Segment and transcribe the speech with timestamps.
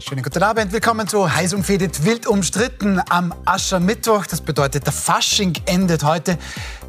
[0.00, 4.24] Schönen guten Abend, willkommen zu Heiß umfädet, wild umstritten am Aschermittwoch.
[4.24, 6.38] Das bedeutet, der Fasching endet heute.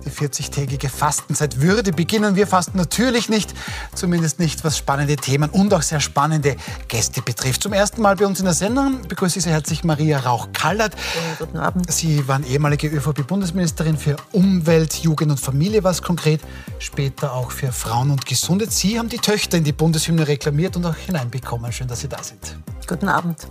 [0.06, 2.38] Die 40-tägige Fastenzeit würde beginnen.
[2.38, 3.54] Wir fasten natürlich nicht,
[3.94, 6.56] zumindest nicht, was spannende Themen und auch sehr spannende
[6.88, 7.64] Gäste betrifft.
[7.64, 10.96] Zum ersten Mal bei uns in der Sendung begrüße ich sehr herzlich Maria Rauch-Kallert.
[11.38, 11.92] Guten Abend.
[11.92, 16.40] Sie waren ehemalige ÖVP-Bundesministerin für Umwelt, Jugend und Familie, was konkret,
[16.80, 18.72] später auch für Frauen und Gesundheit.
[18.72, 21.74] Sie haben die Töchter in die Bundeshymne reklamiert und auch hineinbekommen.
[21.74, 22.56] Schön, dass Sie da sind.
[22.88, 23.48] Guten Abend.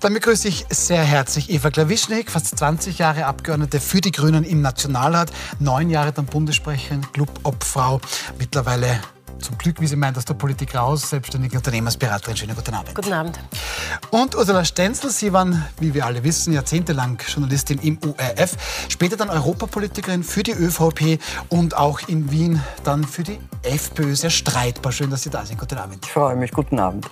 [0.00, 4.60] Dann begrüße ich sehr herzlich Eva Klawischnik, fast 20 Jahre Abgeordnete für die Grünen im
[4.60, 8.00] Nationalrat, neun Jahre dann Bundessprecherin, Clubobfrau,
[8.38, 9.00] mittlerweile
[9.40, 12.36] zum Glück, wie sie meint, aus der Politik raus, selbstständige Unternehmensberaterin.
[12.36, 12.94] Schönen guten Abend.
[12.94, 13.38] Guten Abend.
[14.10, 18.56] Und Ursula Stenzel, Sie waren, wie wir alle wissen, jahrzehntelang Journalistin im ORF,
[18.88, 24.14] später dann Europapolitikerin für die ÖVP und auch in Wien dann für die FPÖ.
[24.14, 24.92] Sehr streitbar.
[24.92, 25.58] Schön, dass Sie da sind.
[25.58, 26.04] Guten Abend.
[26.04, 26.52] Ich freue mich.
[26.52, 27.06] Guten Abend.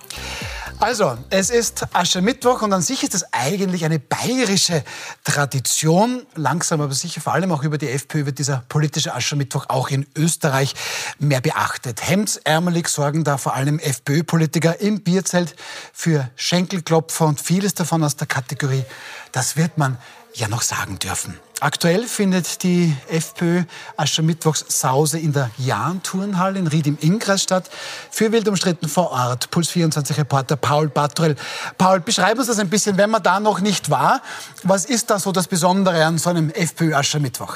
[0.79, 4.83] Also, es ist Aschermittwoch und an sich ist es eigentlich eine bayerische
[5.23, 6.25] Tradition.
[6.35, 10.05] Langsam aber sicher, vor allem auch über die FPÖ, wird dieser politische Aschermittwoch auch in
[10.15, 10.75] Österreich
[11.17, 12.07] mehr beachtet.
[12.07, 15.55] Hemdsärmelig sorgen da vor allem FPÖ-Politiker im Bierzelt
[15.93, 18.83] für Schenkelklopfer und vieles davon aus der Kategorie,
[19.31, 19.97] das wird man
[20.33, 21.39] ja noch sagen dürfen.
[21.61, 23.63] Aktuell findet die FPÖ
[23.95, 27.69] Aschermittwochs-Sause in der Jahn-Turnhalle in Ried im Innkreis statt.
[28.11, 29.49] Für wild umstritten vor Ort.
[29.51, 31.35] Puls 24 Reporter Paul Batrell.
[31.77, 34.21] Paul, beschreib uns das ein bisschen, wenn man da noch nicht war.
[34.63, 37.55] Was ist da so das Besondere an so einem FPÖ Aschermittwoch?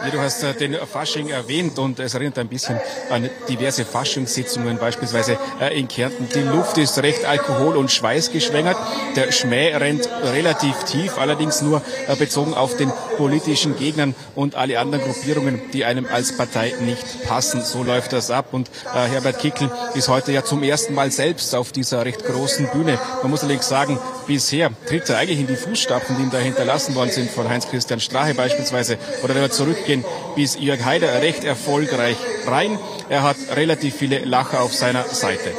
[0.00, 2.78] Ja, du hast äh, den Fasching erwähnt und es erinnert ein bisschen
[3.10, 6.28] an diverse Faschingssitzungen, beispielsweise äh, in Kärnten.
[6.32, 8.76] Die Luft ist recht alkohol- und schweißgeschwängert.
[9.16, 14.78] Der Schmäh rennt relativ tief, allerdings nur äh, bezogen auf den politischen Gegnern und alle
[14.78, 17.64] anderen Gruppierungen, die einem als Partei nicht passen.
[17.64, 18.48] So läuft das ab.
[18.52, 23.00] Und Herbert Kickl ist heute ja zum ersten Mal selbst auf dieser recht großen Bühne.
[23.22, 26.94] Man muss allerdings sagen, bisher tritt er eigentlich in die Fußstapfen, die ihm da hinterlassen
[26.94, 28.98] worden sind, von Heinz-Christian Strache beispielsweise.
[29.24, 29.50] Oder wenn wir
[29.88, 30.04] zurückgehen
[30.34, 32.16] bis Jörg Haider, recht erfolgreich
[32.46, 32.78] rein.
[33.08, 35.52] Er hat relativ viele Lacher auf seiner Seite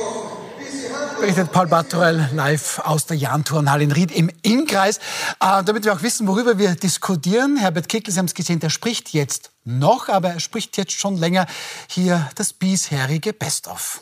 [1.20, 5.00] berichtet Paul Bartorell live aus der Jahn-Turnhalle in Ried im Innkreis.
[5.42, 7.58] Äh, damit wir auch wissen, worüber wir diskutieren.
[7.58, 11.18] Herbert Kickl, Sie haben es gesehen, der spricht jetzt noch, aber er spricht jetzt schon
[11.18, 11.46] länger
[11.90, 14.00] hier das bisherige Best-of.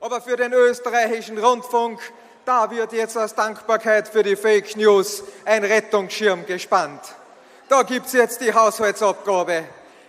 [0.00, 2.00] Aber für den österreichischen Rundfunk
[2.44, 7.00] da wird jetzt aus Dankbarkeit für die Fake News ein Rettungsschirm gespannt.
[7.68, 9.64] Da gibt es jetzt die Haushaltsabgabe.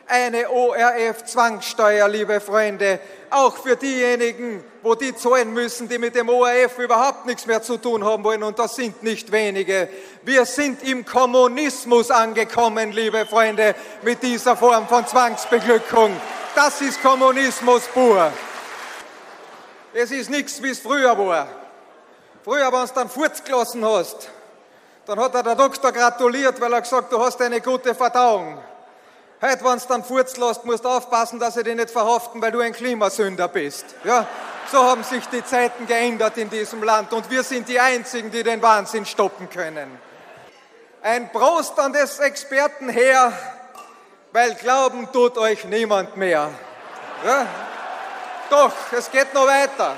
[0.06, 3.00] Eine ORF-Zwangssteuer, liebe Freunde,
[3.32, 7.78] auch für diejenigen, wo die zahlen müssen, die mit dem ORF überhaupt nichts mehr zu
[7.78, 9.90] tun haben wollen, und das sind nicht wenige.
[10.22, 16.16] Wir sind im Kommunismus angekommen, liebe Freunde, mit dieser Form von Zwangsbeglückung.
[16.56, 18.32] Das ist Kommunismus pur.
[19.94, 21.48] Es ist nichts, wie es früher war.
[22.46, 24.30] Früher, wenn du dann Furz gelassen hast,
[25.08, 28.62] dann hat er der Doktor gratuliert, weil er gesagt, du hast eine gute Verdauung.
[29.42, 32.52] Heute, wenn du dann Furz lässt, musst du aufpassen, dass sie dich nicht verhaften, weil
[32.52, 33.86] du ein Klimasünder bist.
[34.04, 34.28] Ja?
[34.70, 38.44] So haben sich die Zeiten geändert in diesem Land und wir sind die Einzigen, die
[38.44, 39.98] den Wahnsinn stoppen können.
[41.02, 43.32] Ein Prost an des Experten her,
[44.34, 46.50] weil glauben tut euch niemand mehr.
[47.26, 47.48] Ja?
[48.50, 49.96] Doch, es geht noch weiter.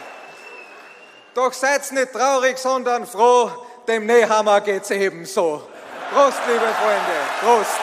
[1.33, 3.51] Doch seid nicht traurig, sondern froh,
[3.89, 5.67] dem Nehammer geht's ebenso.
[6.13, 7.11] Prost, liebe Freunde,
[7.41, 7.81] Prost.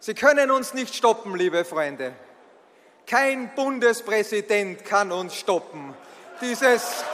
[0.00, 2.14] Sie können uns nicht stoppen, liebe Freunde.
[3.06, 5.94] Kein Bundespräsident kann uns stoppen.
[6.40, 7.04] Dieses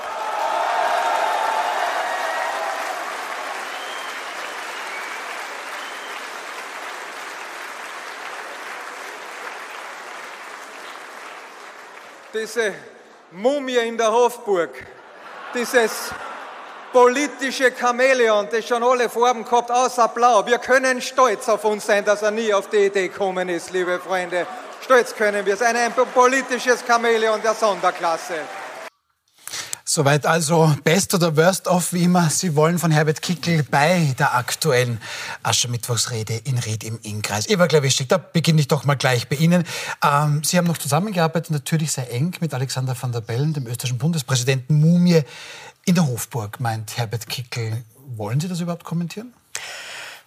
[12.32, 12.74] diese
[13.32, 14.70] Mumie in der Hofburg,
[15.52, 16.12] dieses
[16.92, 20.44] politische Chamäleon, das schon alle Farben gehabt, außer Blau.
[20.46, 23.98] Wir können stolz auf uns sein, dass er nie auf die Idee gekommen ist, liebe
[23.98, 24.46] Freunde.
[24.82, 28.40] Stolz können wir sein, ein politisches Chamäleon der Sonderklasse.
[29.92, 34.36] Soweit also Best oder Worst of, wie immer Sie wollen, von Herbert Kickl bei der
[34.36, 35.00] aktuellen
[35.42, 37.48] Aschermittwochsrede in Ried im Innkreis.
[37.48, 39.64] Eva Klawischik, da beginne ich doch mal gleich bei Ihnen.
[40.04, 43.98] Ähm, Sie haben noch zusammengearbeitet, natürlich sehr eng mit Alexander van der Bellen, dem österreichischen
[43.98, 45.24] Bundespräsidenten Mumie
[45.84, 47.82] in der Hofburg, meint Herbert Kickl.
[48.16, 49.32] Wollen Sie das überhaupt kommentieren?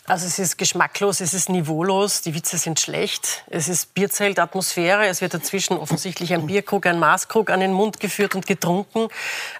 [0.05, 5.21] Also es ist geschmacklos, es ist niveaulos, die Witze sind schlecht, es ist Bierzeltatmosphäre, es
[5.21, 9.07] wird dazwischen offensichtlich ein Bierkrug, ein Maßkrug an den Mund geführt und getrunken.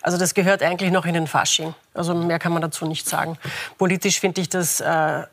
[0.02, 1.74] Also das gehört eigentlich noch in den Fasching.
[1.94, 3.38] Also mehr kann man dazu nicht sagen.
[3.78, 5.28] Politisch finde ich das äh, an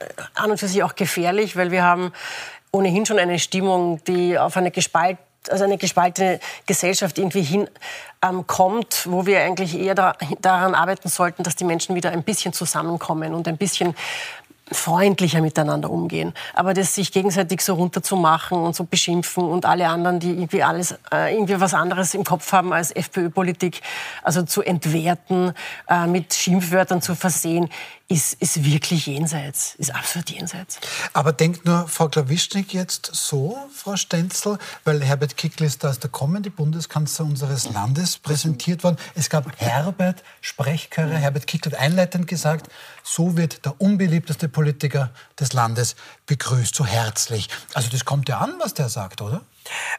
[0.49, 2.13] und für sich auch gefährlich, weil wir haben
[2.71, 9.13] ohnehin schon eine Stimmung, die auf eine gespaltene also eine gespaltene Gesellschaft irgendwie hinkommt, ähm,
[9.13, 13.35] wo wir eigentlich eher da, daran arbeiten sollten, dass die Menschen wieder ein bisschen zusammenkommen
[13.35, 13.95] und ein bisschen
[14.73, 16.33] freundlicher miteinander umgehen.
[16.55, 20.95] Aber das sich gegenseitig so runterzumachen und so beschimpfen und alle anderen, die irgendwie alles
[21.13, 23.81] äh, irgendwie was anderes im Kopf haben als FPÖ-Politik,
[24.23, 25.55] also zu entwerten,
[25.89, 27.69] äh, mit Schimpfwörtern zu versehen,
[28.11, 30.81] ist, ist wirklich jenseits, ist absolut jenseits.
[31.13, 36.01] Aber denkt nur Frau Klawischnik jetzt so, Frau Stenzel, weil Herbert Kickl ist da als
[36.01, 38.97] der kommende Bundeskanzler unseres Landes präsentiert worden.
[39.15, 41.17] Es gab Herbert Sprechchöre.
[41.17, 42.69] Herbert Kickl hat einleitend gesagt,
[43.05, 45.95] so wird der unbeliebteste Politiker des Landes
[46.27, 47.49] begrüßt, so herzlich.
[47.75, 49.43] Also das kommt ja an, was der sagt, oder?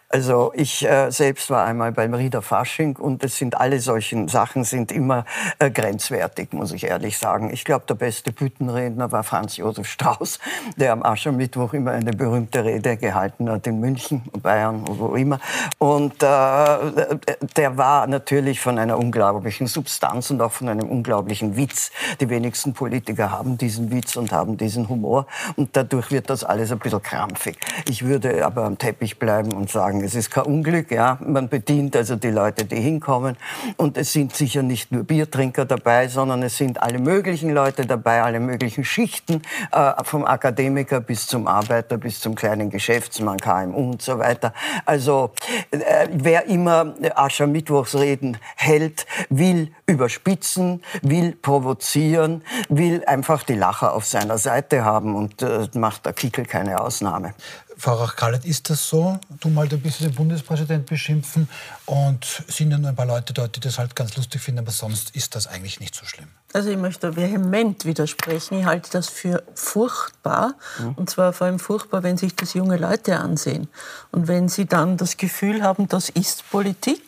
[0.10, 4.64] Also ich äh, selbst war einmal beim Rieder Fasching und es sind alle solchen Sachen
[4.64, 5.26] sind immer
[5.60, 7.52] äh, grenzwertig, muss ich ehrlich sagen.
[7.54, 10.40] Ich glaube, der beste Büttenredner war Franz Josef Strauß,
[10.76, 15.40] der am Aschermittwoch immer eine berühmte Rede gehalten hat in München, Bayern oder wo immer.
[15.78, 17.18] Und äh,
[17.56, 21.92] der war natürlich von einer unglaublichen Substanz und auch von einem unglaublichen Witz.
[22.20, 25.26] Die wenigsten Politiker haben diesen Witz und haben diesen Humor
[25.56, 27.58] und dadurch wird das alles ein bisschen krampfig.
[27.88, 30.92] Ich würde aber am Teppich bleiben und sagen, es ist kein Unglück.
[30.92, 33.38] Ja, man bedient also die Leute, die hinkommen.
[33.78, 38.24] Und es sind sicher nicht nur Biertrinker dabei, sondern es sind alle möglichen Leute dabei,
[38.24, 44.02] alle möglichen Schichten, äh, vom Akademiker bis zum Arbeiter, bis zum kleinen Geschäftsmann, KMU und
[44.02, 44.54] so weiter.
[44.86, 45.32] Also
[45.70, 54.40] äh, wer immer Aschermittwochsreden hält, will überspitzen, will provozieren, will einfach die Lacher auf seiner
[54.40, 57.36] Seite haben und äh, macht der Kickel keine Ausnahme.
[57.82, 59.18] Frau Rach-Kallert, ist das so?
[59.40, 61.50] Du mal ein bisschen den Bundespräsident beschimpfen
[61.88, 64.70] und sind ja nur ein paar Leute dort, die das halt ganz lustig finden, aber
[64.70, 66.28] sonst ist das eigentlich nicht so schlimm.
[66.54, 68.60] Also ich möchte vehement widersprechen.
[68.60, 70.54] Ich halte das für furchtbar.
[70.78, 70.94] Mhm.
[70.94, 73.68] Und zwar vor allem furchtbar, wenn sich das junge Leute ansehen.
[74.12, 77.02] Und wenn sie dann das Gefühl haben, das ist Politik.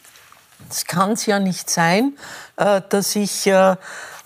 [0.72, 2.18] Es kann es ja nicht sein,
[2.56, 3.76] äh, dass ich äh,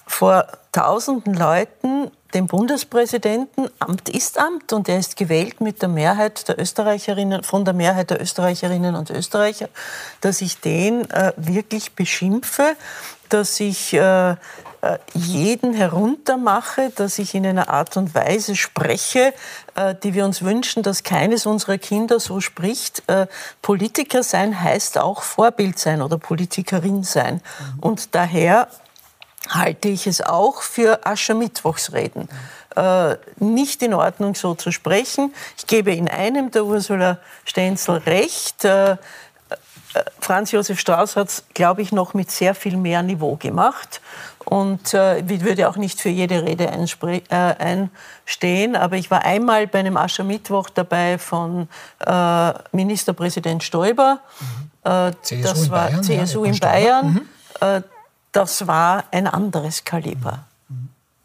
[0.06, 6.48] vor tausenden Leuten dem Bundespräsidenten, Amt ist Amt und er ist gewählt mit der Mehrheit
[6.48, 9.70] der Österreicherinnen, von der Mehrheit der Österreicherinnen und Österreicher,
[10.22, 12.76] dass ich den äh, wirklich beschimpfe,
[13.30, 14.36] dass ich äh, äh
[15.14, 19.34] jeden heruntermache, dass ich in einer Art und Weise spreche,
[19.76, 23.04] äh, die wir uns wünschen, dass keines unserer Kinder so spricht.
[23.08, 23.28] Äh,
[23.62, 27.36] Politiker sein heißt auch Vorbild sein oder Politikerin sein.
[27.76, 27.80] Mhm.
[27.80, 28.68] Und daher
[29.50, 32.30] halte ich es auch für Aschermittwochsreden.
[32.76, 35.34] Äh, nicht in Ordnung, so zu sprechen.
[35.58, 38.66] Ich gebe in einem der Ursula Stenzel recht.
[38.66, 38.98] Äh, äh
[40.20, 44.00] Franz Josef Strauß hat es, glaube ich, noch mit sehr viel mehr Niveau gemacht
[44.46, 48.76] und äh, würde auch nicht für jede Rede äh, einstehen.
[48.76, 51.68] Aber ich war einmal bei einem Aschermittwoch dabei von
[52.06, 54.20] äh, Ministerpräsident Stoiber.
[54.40, 55.16] Mhm.
[55.22, 57.28] CSU das war Bayern, CSU ja, in Bayern.
[57.60, 57.84] Mhm
[58.38, 60.47] das war ein anderes Kaliber.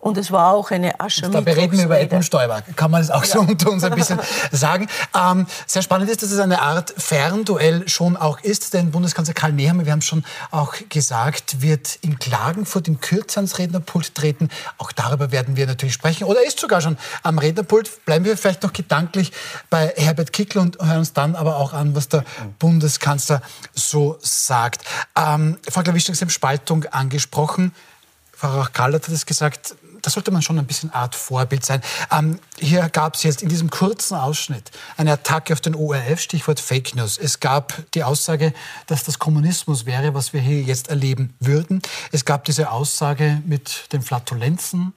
[0.03, 1.31] Und es war auch eine Asche.
[1.31, 2.61] Da bereden wir über Edmund Stoiber.
[2.75, 4.19] Kann man das auch so unter uns ein bisschen
[4.51, 4.89] sagen.
[5.15, 9.53] Ähm, sehr spannend ist, dass es eine Art Fernduell schon auch ist, denn Bundeskanzler Karl
[9.53, 14.49] Nehammer, wir haben es schon auch gesagt, wird in Klagenfurt im Kürze ans Rednerpult treten.
[14.77, 16.25] Auch darüber werden wir natürlich sprechen.
[16.25, 18.05] Oder ist sogar schon am Rednerpult.
[18.05, 19.31] Bleiben wir vielleicht noch gedanklich
[19.71, 22.25] bei Herbert Kickl und hören uns dann aber auch an, was der
[22.59, 23.41] Bundeskanzler
[23.73, 24.83] so sagt.
[25.17, 27.73] Ähm, Frau Klawischnik, Sie haben Spaltung angesprochen.
[28.33, 31.81] Frau Rauch-Kallert hat es gesagt, da sollte man schon ein bisschen Art Vorbild sein.
[32.11, 36.61] Ähm, hier gab es jetzt in diesem kurzen Ausschnitt eine Attacke auf den ORF, Stichwort
[36.61, 37.19] Fake News.
[37.19, 38.53] Es gab die Aussage,
[38.87, 41.83] dass das Kommunismus wäre, was wir hier jetzt erleben würden.
[42.11, 44.93] Es gab diese Aussage mit den Flatulenzen,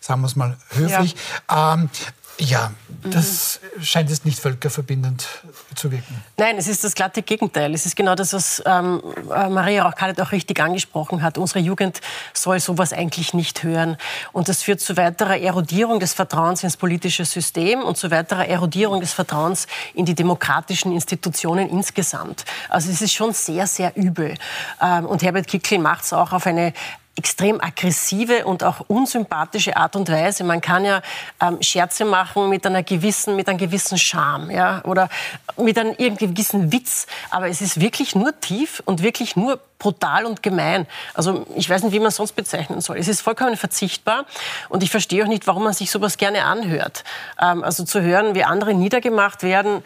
[0.00, 1.14] sagen wir es mal höflich.
[1.48, 1.74] Ja.
[1.74, 1.90] Ähm,
[2.38, 2.72] ja,
[3.04, 3.82] das mhm.
[3.82, 5.26] scheint es nicht völkerverbindend
[5.74, 6.22] zu wirken.
[6.36, 7.74] Nein, es ist das glatte Gegenteil.
[7.74, 9.02] Es ist genau das, was ähm,
[9.34, 11.38] äh, Maria Rauch-Kallert auch richtig angesprochen hat.
[11.38, 12.00] Unsere Jugend
[12.32, 13.96] soll sowas eigentlich nicht hören.
[14.32, 19.00] Und das führt zu weiterer Erodierung des Vertrauens ins politische System und zu weiterer Erodierung
[19.00, 22.44] des Vertrauens in die demokratischen Institutionen insgesamt.
[22.68, 24.34] Also es ist schon sehr, sehr übel.
[24.80, 26.72] Ähm, und Herbert Kickl macht es auch auf eine
[27.14, 30.44] extrem aggressive und auch unsympathische Art und Weise.
[30.44, 31.02] Man kann ja
[31.42, 35.10] ähm, Scherze machen mit einer gewissen, mit einem gewissen Charme, ja, oder
[35.58, 37.06] mit einem irgendwie gewissen Witz.
[37.30, 40.86] Aber es ist wirklich nur tief und wirklich nur brutal und gemein.
[41.12, 42.96] Also ich weiß nicht, wie man es sonst bezeichnen soll.
[42.96, 44.24] Es ist vollkommen verzichtbar
[44.70, 47.04] und ich verstehe auch nicht, warum man sich sowas gerne anhört.
[47.38, 49.82] Ähm, also zu hören, wie andere niedergemacht werden.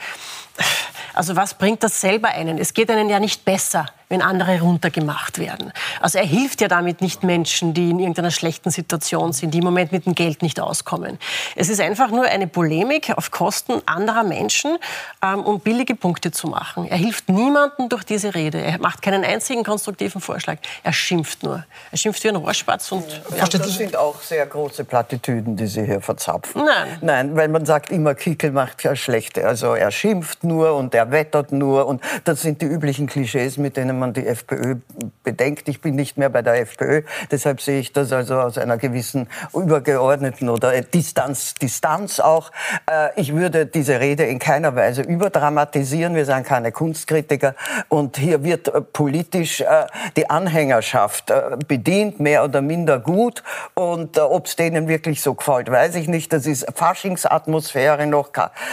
[1.15, 2.59] Also was bringt das selber einen?
[2.59, 5.73] Es geht einen ja nicht besser wenn andere runtergemacht werden.
[6.01, 9.65] Also er hilft ja damit nicht Menschen, die in irgendeiner schlechten Situation sind, die im
[9.65, 11.19] Moment mit dem Geld nicht auskommen.
[11.57, 14.79] Es ist einfach nur eine Polemik auf Kosten anderer Menschen,
[15.23, 16.87] ähm, um billige Punkte zu machen.
[16.87, 18.61] Er hilft niemandem durch diese Rede.
[18.61, 20.59] Er macht keinen einzigen konstruktiven Vorschlag.
[20.85, 21.65] Er schimpft nur.
[21.91, 22.93] Er schimpft wie ein Rohrspatz.
[22.93, 23.05] Und,
[23.37, 23.47] ja.
[23.47, 26.65] Das sind auch sehr große Plattitüden, die Sie hier verzapfen.
[26.65, 26.99] Nein.
[27.01, 29.47] Nein, weil man sagt immer, Kickel macht ja schlechte.
[29.47, 31.87] Also er schimpft nur und er wettert nur.
[31.87, 34.77] Und das sind die üblichen Klischees, mit denen man die FPÖ
[35.23, 35.69] bedenkt.
[35.69, 39.29] Ich bin nicht mehr bei der FPÖ, deshalb sehe ich das also aus einer gewissen
[39.55, 42.53] übergeordneten oder Distanz, Distanz auch.
[42.91, 46.15] Äh, ich würde diese Rede in keiner Weise überdramatisieren.
[46.15, 47.55] Wir sind keine Kunstkritiker
[47.89, 49.87] und hier wird äh, politisch äh,
[50.17, 51.33] die Anhängerschaft
[51.67, 53.43] bedient, mehr oder minder gut.
[53.75, 56.33] Und ob es denen wirklich so gefällt, weiß ich nicht.
[56.33, 58.31] Das ist Faschingsatmosphäre noch,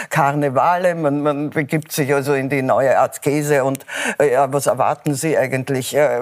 [0.10, 0.96] Karnevale.
[0.96, 3.86] Man, man begibt sich also in die neue Askese und
[4.20, 5.96] ja, was erwarten Sie eigentlich?
[5.96, 6.20] Äh,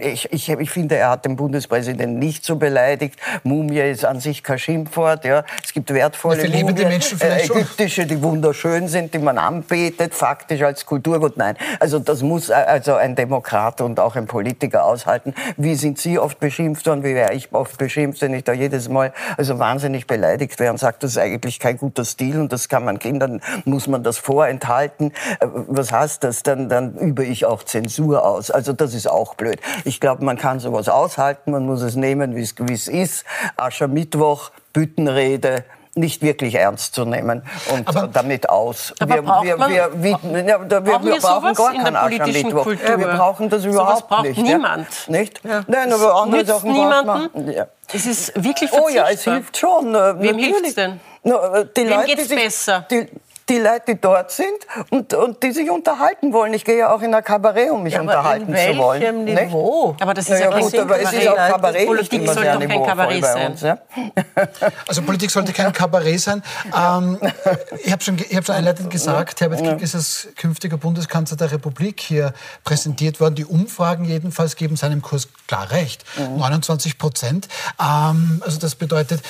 [0.00, 3.18] ich, ich, ich finde, er hat den Bundespräsidenten nicht so beleidigt.
[3.42, 5.24] Mumie ist an sich kein Schimpfwort.
[5.24, 5.44] Ja.
[5.64, 10.86] Es gibt wertvolle Mumien, Menschen äh, ägyptische, die wunderschön sind, die man anbetet, faktisch als
[10.86, 11.36] Kulturgut.
[11.36, 15.34] Nein, also das muss äh, also ein Demokrat und auch ein Politiker aushalten.
[15.56, 17.02] Wie sind Sie oft beschimpft worden?
[17.02, 20.78] Wie wäre ich oft beschimpft, wenn ich da jedes Mal also wahnsinnig beleidigt wäre und
[20.78, 24.18] sagt, das ist eigentlich kein guter Stil und das kann man Kindern, muss man das
[24.18, 24.59] vorenthalten.
[24.68, 26.42] Äh, was heißt das?
[26.42, 28.50] Dann, dann übe ich auch Zensur aus.
[28.50, 29.60] Also das ist auch blöd.
[29.84, 33.24] Ich glaube, man kann sowas aushalten, man muss es nehmen, wie es ist.
[33.56, 35.64] Aschermittwoch, Büttenrede,
[35.94, 37.42] nicht wirklich ernst zu nehmen
[37.74, 38.94] und aber, damit aus.
[39.00, 42.62] Aber wir, wir, wir, wir, ja, wir, wir, wir brauchen gar keinen Aschermittwoch.
[42.62, 42.98] Kultur.
[42.98, 44.40] Wir brauchen das überhaupt braucht nicht.
[44.40, 44.86] niemand.
[45.06, 45.18] Ja?
[45.18, 45.40] Nicht?
[45.44, 45.62] Ja.
[45.66, 47.50] Nein, aber andere Sachen niemanden.
[47.50, 47.66] Ja.
[47.92, 49.94] Es ist wirklich Oh ja, es hilft schon.
[49.94, 51.00] Äh, Wem hilft es denn?
[51.24, 52.86] No, die Wem Leute, geht's besser?
[52.90, 53.08] Die,
[53.50, 54.48] die Leute, die dort sind
[54.90, 56.54] und, und die sich unterhalten wollen.
[56.54, 59.02] Ich gehe ja auch in ein Kabarett, um mich ja, unterhalten zu wollen.
[59.02, 59.88] welchem Niveau?
[59.88, 60.02] Nicht?
[60.02, 62.60] Aber das ist ja, ja gut, aber es ist auch Kabarett Politik nicht soll doch
[62.60, 63.50] kein Kabarett sein.
[63.50, 63.78] Uns, ja?
[64.86, 66.42] Also Politik sollte kein Kabarett sein.
[66.66, 67.18] Ähm,
[67.84, 72.00] ich habe schon, hab schon einleitend gesagt, Herbert Kick ist als künftiger Bundeskanzler der Republik
[72.00, 73.34] hier präsentiert worden.
[73.34, 76.04] Die Umfragen jedenfalls geben seinem Kurs klar recht.
[76.16, 77.48] 29 Prozent.
[77.80, 79.22] Ähm, also das bedeutet,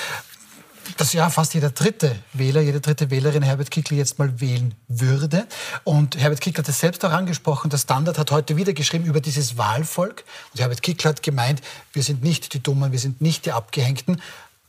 [0.97, 5.47] dass ja fast jeder dritte Wähler, jede dritte Wählerin Herbert Kickl jetzt mal wählen würde.
[5.85, 7.71] Und Herbert Kickl hat es selbst auch angesprochen.
[7.71, 10.25] Der Standard hat heute wieder geschrieben über dieses Wahlvolk.
[10.53, 11.61] Und Herbert Kickl hat gemeint,
[11.93, 14.21] wir sind nicht die Dummen, wir sind nicht die Abgehängten.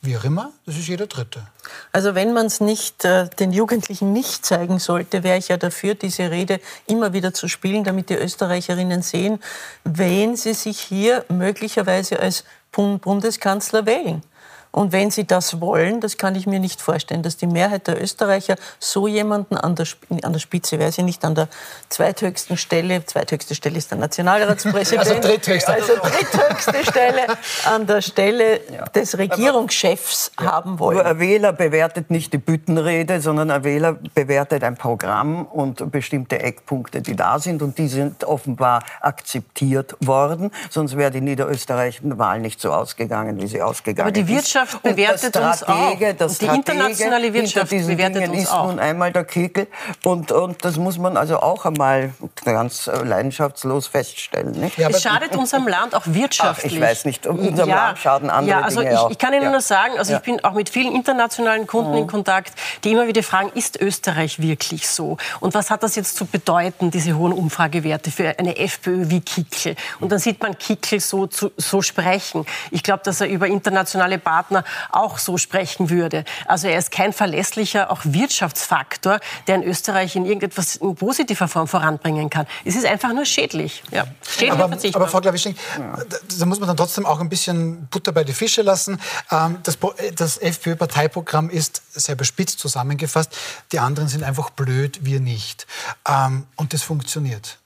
[0.04, 1.46] Wie auch immer, das ist jeder Dritte.
[1.92, 5.94] Also wenn man es nicht äh, den Jugendlichen nicht zeigen sollte, wäre ich ja dafür,
[5.94, 9.40] diese Rede immer wieder zu spielen, damit die Österreicherinnen sehen,
[9.84, 14.24] wen sie sich hier möglicherweise als Bundeskanzler wählen.
[14.72, 18.02] Und wenn Sie das wollen, das kann ich mir nicht vorstellen, dass die Mehrheit der
[18.02, 19.86] Österreicher so jemanden an der,
[20.24, 21.50] an der Spitze, weiß ich nicht, an der
[21.90, 25.08] zweithöchsten Stelle, zweithöchste Stelle ist der Nationalratspräsident.
[25.08, 25.74] Also dritthöchste.
[25.74, 27.22] Also dritthöchste Stelle
[27.66, 28.86] an der Stelle ja.
[28.86, 30.52] des Regierungschefs ja.
[30.52, 31.00] haben wollen.
[31.00, 36.40] Aber ein Wähler bewertet nicht die Büttenrede, sondern ein Wähler bewertet ein Programm und bestimmte
[36.40, 37.62] Eckpunkte, die da sind.
[37.62, 40.50] Und die sind offenbar akzeptiert worden.
[40.70, 44.61] Sonst wäre die niederösterreichischen Wahl nicht so ausgegangen, wie sie ausgegangen ist.
[44.62, 45.98] Wirtschaft Wirtschaft bewertet uns auch.
[46.18, 48.68] Das die internationale Wirtschaft bewertet Dingen uns ist auch.
[48.68, 49.68] nun einmal der Kegel.
[50.04, 52.14] Und, und das muss man also auch einmal
[52.44, 54.72] ganz äh, leidenschaftslos feststellen.
[54.78, 56.74] Ja, es schadet unserem Land auch wirtschaftlich.
[56.74, 59.12] Ach, ich weiß nicht, unserem ja, Land schaden andere ja, also Dinge ich, auch.
[59.12, 59.52] Ich kann Ihnen ja.
[59.52, 61.98] nur sagen, also ich bin auch mit vielen internationalen Kunden mhm.
[61.98, 62.54] in Kontakt,
[62.84, 65.18] die immer wieder fragen, ist Österreich wirklich so?
[65.40, 69.76] Und was hat das jetzt zu bedeuten, diese hohen Umfragewerte für eine FPÖ wie Kickel?
[70.00, 72.46] Und dann sieht man Kickel so, zu, so sprechen.
[72.72, 76.26] Ich glaube, dass er über internationale Partner Partner auch so sprechen würde.
[76.46, 81.68] Also er ist kein verlässlicher, auch Wirtschaftsfaktor, der in Österreich in irgendetwas in positiver Form
[81.68, 82.46] voranbringen kann.
[82.66, 83.84] Es ist einfach nur schädlich.
[83.92, 85.56] Ja, schädlich aber, aber Frau Glawisching,
[86.38, 89.00] da muss man dann trotzdem auch ein bisschen Butter bei die Fische lassen.
[89.32, 89.78] Ähm, das,
[90.16, 93.36] das FPÖ-Parteiprogramm ist sehr bespitzt zusammengefasst.
[93.72, 95.66] Die anderen sind einfach blöd, wir nicht.
[96.08, 97.61] Ähm, und das funktioniert.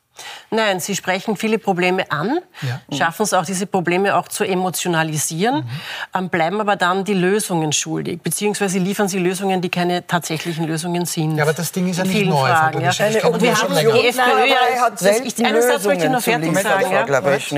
[0.50, 2.98] Nein, Sie sprechen viele Probleme an, ja.
[2.98, 5.70] schaffen es auch, diese Probleme auch zu emotionalisieren, mhm.
[6.16, 11.06] Ähm, bleiben aber dann die Lösungen schuldig, beziehungsweise liefern Sie Lösungen, die keine tatsächlichen Lösungen
[11.06, 11.38] sind.
[11.38, 12.48] Ja, aber das Ding ist ja nicht neu.
[12.48, 12.90] Fragen, ja.
[13.28, 14.58] Und wir haben die FPÖ ja,
[15.24, 16.92] ich, einen Satz möchte ich noch fertig sagen.
[16.92, 17.08] Ja.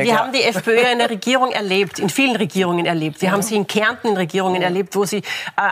[0.04, 3.22] Wir haben die FPÖ in der Regierung erlebt, in vielen Regierungen erlebt.
[3.22, 5.22] Wir haben sie in Kärnten in Regierungen erlebt, wo sie äh,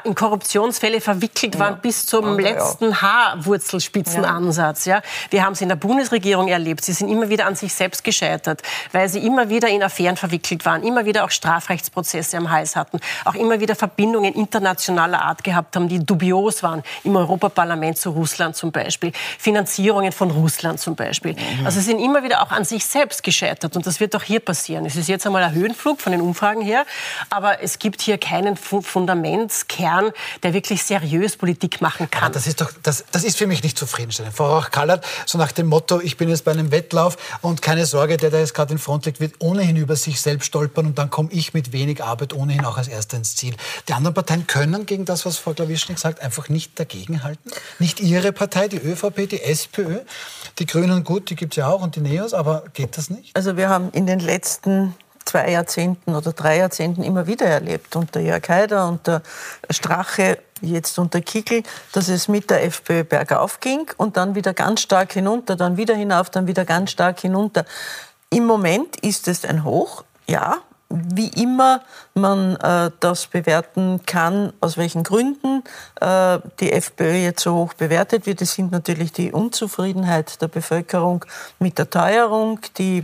[0.03, 4.85] in Korruptionsfälle verwickelt waren bis zum letzten Haarwurzelspitzenansatz.
[4.85, 5.01] Ja.
[5.29, 6.74] Wir haben sie in der Bundesregierung erlebt.
[6.83, 10.65] Sie sind immer wieder an sich selbst gescheitert, weil sie immer wieder in Affären verwickelt
[10.65, 15.75] waren, immer wieder auch Strafrechtsprozesse am Hals hatten, auch immer wieder Verbindungen internationaler Art gehabt
[15.75, 21.35] haben, die dubios waren, im Europaparlament zu Russland zum Beispiel, Finanzierungen von Russland zum Beispiel.
[21.63, 24.39] Also sie sind immer wieder auch an sich selbst gescheitert und das wird auch hier
[24.39, 24.85] passieren.
[24.85, 26.85] Es ist jetzt einmal ein Höhenflug von den Umfragen her,
[27.29, 30.11] aber es gibt hier keinen Fundamentskern,
[30.43, 32.23] der wirklich seriös Politik machen kann.
[32.23, 34.35] Aber das ist doch, das, das ist für mich nicht zufriedenstellend.
[34.35, 38.17] Frau Rauch-Kallert, so nach dem Motto, ich bin jetzt bei einem Wettlauf und keine Sorge,
[38.17, 41.09] der, der jetzt gerade in Front liegt, wird ohnehin über sich selbst stolpern und dann
[41.09, 43.55] komme ich mit wenig Arbeit ohnehin auch als Erster ins Ziel.
[43.87, 47.51] Die anderen Parteien können gegen das, was Frau Klawischnik sagt, einfach nicht dagegenhalten.
[47.79, 49.99] Nicht Ihre Partei, die ÖVP, die SPÖ,
[50.59, 53.35] die Grünen, gut, die gibt es ja auch und die NEOS, aber geht das nicht?
[53.35, 54.95] Also wir haben in den letzten
[55.25, 59.21] zwei Jahrzehnten oder drei Jahrzehnten immer wieder erlebt, unter Jörg Haider, unter
[59.69, 64.81] Strache, jetzt unter Kickel, dass es mit der FPÖ bergauf ging und dann wieder ganz
[64.81, 67.65] stark hinunter, dann wieder hinauf, dann wieder ganz stark hinunter.
[68.29, 70.57] Im Moment ist es ein Hoch, ja,
[70.89, 71.81] wie immer
[72.13, 75.63] man äh, das bewerten kann, aus welchen Gründen
[75.99, 78.41] äh, die FPÖ jetzt so hoch bewertet wird.
[78.41, 81.25] Es sind natürlich die Unzufriedenheit der Bevölkerung
[81.59, 83.03] mit der Teuerung, die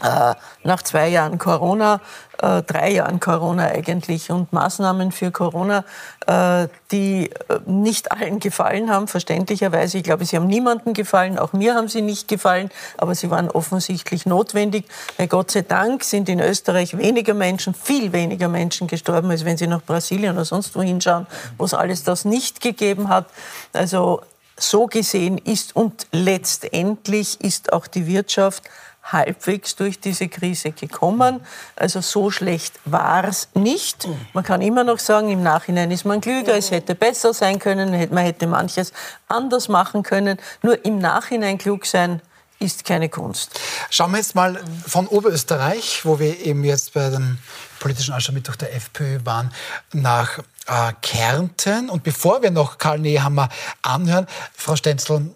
[0.00, 2.00] nach zwei Jahren Corona,
[2.40, 5.84] äh, drei Jahren Corona eigentlich und Maßnahmen für Corona,
[6.26, 9.98] äh, die äh, nicht allen gefallen haben, verständlicherweise.
[9.98, 13.50] Ich glaube, sie haben niemandem gefallen, auch mir haben sie nicht gefallen, aber sie waren
[13.50, 14.86] offensichtlich notwendig.
[15.16, 19.56] Weil Gott sei Dank sind in Österreich weniger Menschen, viel weniger Menschen gestorben, als wenn
[19.56, 21.26] sie nach Brasilien oder sonst wo hinschauen,
[21.56, 23.26] wo es alles das nicht gegeben hat.
[23.72, 24.22] Also
[24.56, 28.64] so gesehen ist und letztendlich ist auch die Wirtschaft
[29.12, 31.40] halbwegs durch diese Krise gekommen.
[31.76, 34.08] Also so schlecht war es nicht.
[34.32, 37.90] Man kann immer noch sagen, im Nachhinein ist man klüger, es hätte besser sein können,
[38.10, 38.92] man hätte manches
[39.28, 40.38] anders machen können.
[40.62, 42.20] Nur im Nachhinein klug sein
[42.60, 43.58] ist keine Kunst.
[43.90, 47.38] Schauen wir jetzt mal von Oberösterreich, wo wir eben jetzt bei dem
[47.78, 49.52] politischen Aschermittwoch der FPÖ waren,
[49.92, 51.88] nach äh, Kärnten.
[51.88, 53.48] Und bevor wir noch Karl Nehammer
[53.82, 55.34] anhören, Frau Stenzel,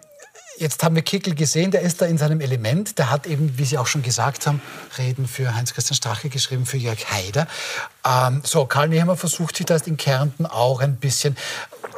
[0.58, 2.98] Jetzt haben wir Kickel gesehen, der ist da in seinem Element.
[2.98, 4.60] Der hat eben, wie Sie auch schon gesagt haben,
[4.98, 7.46] Reden für Heinz-Christian Strache geschrieben, für Jörg Haider.
[8.06, 11.36] Ähm, so, Karl Nehammer versucht sich das in Kärnten auch ein bisschen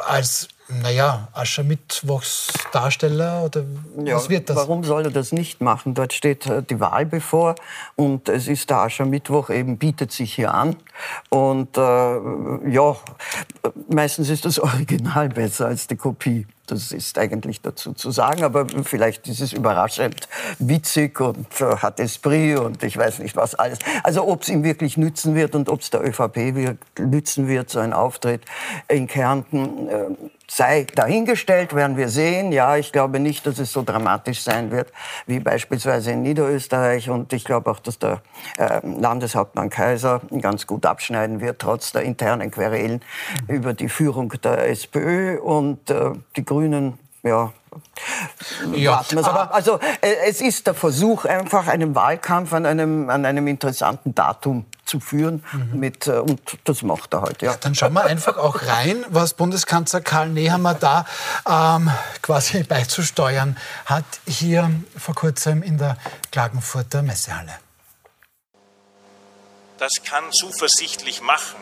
[0.06, 3.64] als naja, Aschermittwochsdarsteller oder
[4.02, 4.56] ja, was wird das?
[4.56, 5.92] Warum soll er das nicht machen?
[5.94, 7.54] Dort steht äh, die Wahl bevor
[7.96, 10.76] und es ist der Aschermittwoch eben bietet sich hier an
[11.28, 12.96] und äh, ja,
[13.88, 16.46] meistens ist das Original besser als die Kopie.
[16.66, 22.00] Das ist eigentlich dazu zu sagen, aber vielleicht ist es überraschend witzig und äh, hat
[22.00, 23.78] Esprit und ich weiß nicht was alles.
[24.02, 27.80] Also ob es ihm wirklich nützen wird und ob es der ÖVP nützen wird, so
[27.80, 28.42] ein Auftritt
[28.88, 30.04] in Kärnten, äh,
[30.48, 32.52] sei dahingestellt, werden wir sehen.
[32.52, 34.92] Ja, ich glaube nicht, dass es so dramatisch sein wird
[35.26, 37.10] wie beispielsweise in Niederösterreich.
[37.10, 38.20] Und ich glaube auch, dass der
[38.58, 43.00] äh, Landeshauptmann Kaiser ganz gut abschneiden wird, trotz der internen Querelen
[43.48, 43.54] mhm.
[43.54, 45.38] über die Führung der SPÖ.
[45.40, 47.52] Und äh, die Grünen, ja,
[48.74, 53.46] ja, aber also äh, es ist der Versuch, einfach einen Wahlkampf an einem, an einem
[53.48, 55.42] interessanten Datum zu führen.
[55.52, 55.80] Mhm.
[55.80, 57.46] Mit, äh, und das macht er heute.
[57.46, 57.56] Ja.
[57.56, 61.06] Dann schauen wir einfach auch rein, was Bundeskanzler Karl Nehammer da
[61.48, 61.90] ähm,
[62.22, 65.96] quasi beizusteuern hat, hier vor kurzem in der
[66.30, 67.52] Klagenfurter Messehalle.
[69.78, 71.56] Das kann zuversichtlich machen,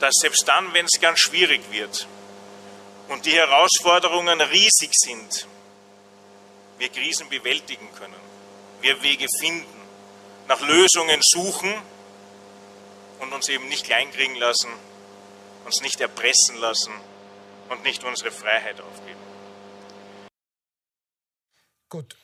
[0.00, 2.06] dass selbst dann, wenn es ganz schwierig wird,
[3.08, 5.46] und die Herausforderungen riesig sind,
[6.78, 8.20] wir Krisen bewältigen können,
[8.80, 9.80] wir Wege finden,
[10.48, 11.74] nach Lösungen suchen
[13.18, 14.70] und uns eben nicht kleinkriegen lassen,
[15.64, 16.92] uns nicht erpressen lassen
[17.68, 19.20] und nicht unsere Freiheit aufgeben.
[21.88, 22.16] Gut.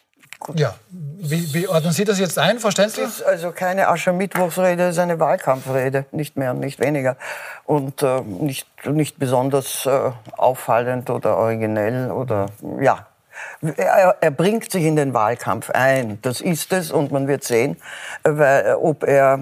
[0.54, 3.04] Ja, wie, wie, ordnen Sie das jetzt ein, Frau Stenzel?
[3.04, 7.16] Das ist also keine Aschermittwochsrede, es ist eine Wahlkampfrede, nicht mehr und nicht weniger.
[7.64, 12.46] Und äh, nicht, nicht besonders äh, auffallend oder originell oder
[12.80, 13.06] ja,
[13.76, 16.18] er, er, bringt sich in den Wahlkampf ein.
[16.22, 17.76] Das ist es und man wird sehen,
[18.24, 19.34] weil, ob er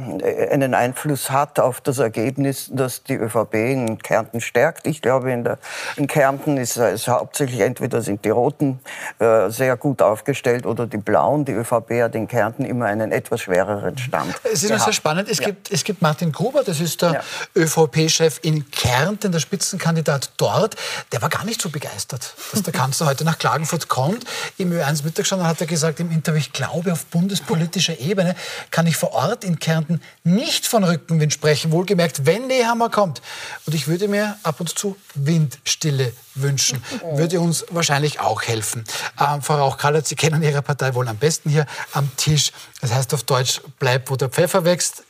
[0.50, 4.86] einen Einfluss hat auf das Ergebnis, das die ÖVP in Kärnten stärkt.
[4.86, 5.58] Ich glaube, in, der,
[5.96, 8.80] in Kärnten ist es hauptsächlich entweder sind die Roten
[9.18, 11.44] äh, sehr gut aufgestellt oder die Blauen.
[11.44, 14.34] Die ÖVP hat in Kärnten immer einen etwas schwereren Stand.
[14.44, 15.28] Es ist sehr spannend.
[15.28, 15.46] Es, ja.
[15.46, 17.20] gibt, es gibt Martin Gruber, das ist der ja.
[17.56, 20.76] ÖVP-Chef in Kärnten, der Spitzenkandidat dort.
[21.12, 24.24] Der war gar nicht so begeistert, dass der Kanzler heute nach Klagenfurt kommt.
[24.56, 28.34] Im Ö1 Mittagsjournal hat er gesagt im Interview, ich glaube, auf bundespolitischer Ebene
[28.70, 31.72] kann ich vor Ort in Kärnten nicht von Rückenwind sprechen.
[31.72, 33.20] Wohlgemerkt, wenn Nehammer kommt.
[33.66, 36.82] Und ich würde mir ab und zu Windstille wünschen.
[37.12, 38.84] Würde uns wahrscheinlich auch helfen.
[39.18, 42.52] Ähm, Frau Rauch-Kallert, Sie kennen Ihre Partei wohl am besten hier am Tisch.
[42.80, 45.02] Das heißt auf Deutsch, bleib, wo der Pfeffer wächst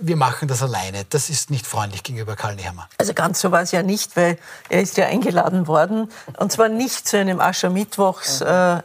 [0.00, 1.04] wir machen das alleine.
[1.10, 2.88] Das ist nicht freundlich gegenüber Karl Nehammer.
[2.98, 6.10] Also ganz so war es ja nicht, weil er ist ja eingeladen worden.
[6.38, 8.80] Und zwar nicht zu einem Aschermittwochs äh,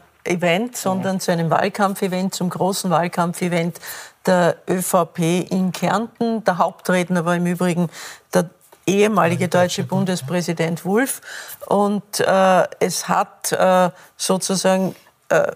[0.73, 3.79] sondern zu einem Wahlkampfevent, zum großen Wahlkampfevent
[4.25, 6.43] der ÖVP in Kärnten.
[6.43, 7.89] Der Hauptredner war im Übrigen
[8.33, 8.49] der
[8.85, 11.21] ehemalige deutsche Bundespräsident Wulff.
[11.65, 14.95] Und äh, es hat äh, sozusagen
[15.29, 15.51] äh,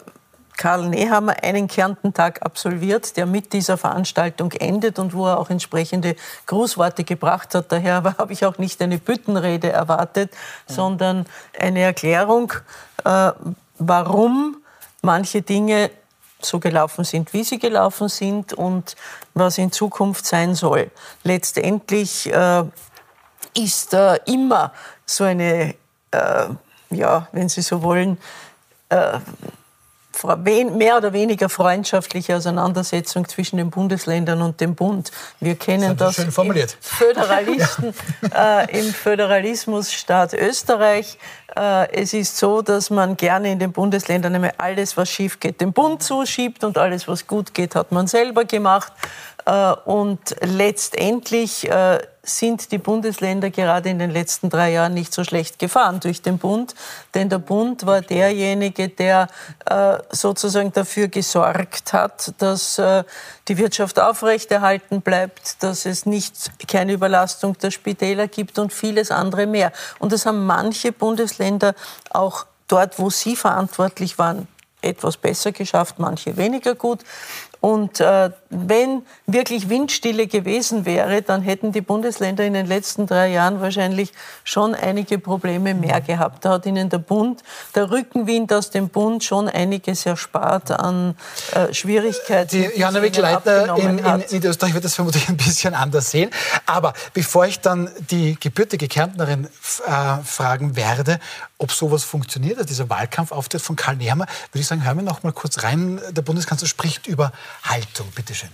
[0.57, 6.15] Karl Nehammer einen Kärntentag absolviert, der mit dieser Veranstaltung endet und wo er auch entsprechende
[6.45, 7.71] Grußworte gebracht hat.
[7.71, 10.31] Daher habe ich auch nicht eine Büttenrede erwartet,
[10.67, 10.75] ja.
[10.75, 11.25] sondern
[11.59, 12.53] eine Erklärung,
[13.03, 13.31] äh,
[13.77, 14.57] warum
[15.01, 15.91] manche Dinge
[16.41, 18.95] so gelaufen sind, wie sie gelaufen sind und
[19.33, 20.91] was in Zukunft sein soll.
[21.23, 22.63] Letztendlich äh,
[23.57, 24.71] ist äh, immer
[25.05, 25.75] so eine,
[26.11, 26.47] äh,
[26.89, 28.17] ja, wenn Sie so wollen,
[28.89, 29.19] äh,
[30.38, 35.11] mehr oder weniger freundschaftliche Auseinandersetzung zwischen den Bundesländern und dem Bund.
[35.39, 36.77] Wir kennen das, das formuliert.
[36.81, 37.93] Föderalisten,
[38.35, 41.17] äh, im Föderalismusstaat Österreich.
[41.55, 45.61] Äh, es ist so, dass man gerne in den Bundesländern einmal alles, was schief geht,
[45.61, 48.91] dem Bund zuschiebt und alles, was gut geht, hat man selber gemacht.
[49.45, 55.23] Äh, und letztendlich äh, sind die Bundesländer gerade in den letzten drei Jahren nicht so
[55.23, 56.75] schlecht gefahren durch den Bund.
[57.13, 59.27] Denn der Bund war derjenige, der
[59.65, 62.81] äh, sozusagen dafür gesorgt hat, dass
[63.47, 69.45] die Wirtschaft aufrechterhalten bleibt, dass es nicht keine Überlastung der Spitäler gibt und vieles andere
[69.45, 69.71] mehr.
[69.99, 71.75] Und das haben manche Bundesländer
[72.09, 74.47] auch dort, wo sie verantwortlich waren,
[74.81, 76.99] etwas besser geschafft, manche weniger gut.
[77.61, 83.29] Und äh, wenn wirklich Windstille gewesen wäre, dann hätten die Bundesländer in den letzten drei
[83.29, 84.13] Jahren wahrscheinlich
[84.43, 86.45] schon einige Probleme mehr gehabt.
[86.45, 91.15] Da hat ihnen der Bund, der Rückenwind aus dem Bund schon einiges erspart an
[91.53, 92.49] äh, Schwierigkeiten.
[92.49, 96.29] Die Johanna Wickleiter in, in Niederösterreich wird das vermutlich ein bisschen anders sehen.
[96.65, 101.19] Aber bevor ich dann die gebürtige Kärntnerin äh, fragen werde,
[101.57, 105.23] ob sowas funktioniert, also dieser Wahlkampfauftritt von Karl Nehammer, würde ich sagen, hören wir noch
[105.23, 106.01] mal kurz rein.
[106.11, 107.31] Der Bundeskanzler spricht über
[107.63, 108.11] Haltung.
[108.15, 108.51] Bitte schön.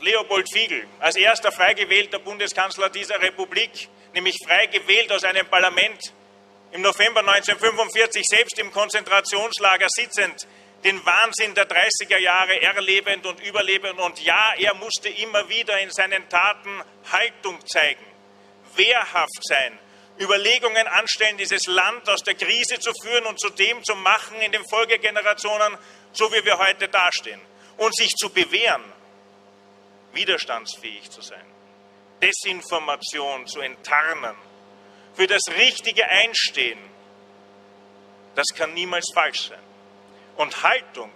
[0.00, 6.14] Leopold Fiegel, als erster frei gewählter Bundeskanzler dieser Republik, nämlich frei gewählt aus einem Parlament,
[6.72, 10.46] im November 1945 selbst im Konzentrationslager sitzend,
[10.84, 13.98] den Wahnsinn der 30er Jahre erlebend und überlebend.
[13.98, 18.04] Und ja, er musste immer wieder in seinen Taten Haltung zeigen,
[18.76, 19.78] wehrhaft sein,
[20.18, 24.52] Überlegungen anstellen, dieses Land aus der Krise zu führen und zu dem zu machen in
[24.52, 25.76] den Folgegenerationen,
[26.12, 27.40] so wie wir heute dastehen.
[27.80, 28.84] Und sich zu bewähren,
[30.12, 31.46] widerstandsfähig zu sein,
[32.20, 34.36] Desinformation zu enttarnen,
[35.14, 36.78] für das Richtige einstehen,
[38.34, 39.62] das kann niemals falsch sein.
[40.36, 41.10] Und Haltung,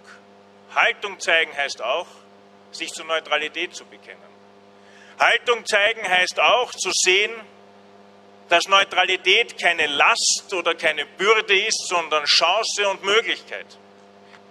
[0.73, 2.07] Haltung zeigen heißt auch,
[2.71, 4.21] sich zur Neutralität zu bekennen.
[5.19, 7.31] Haltung zeigen heißt auch zu sehen,
[8.49, 13.67] dass Neutralität keine Last oder keine Bürde ist, sondern Chance und Möglichkeit.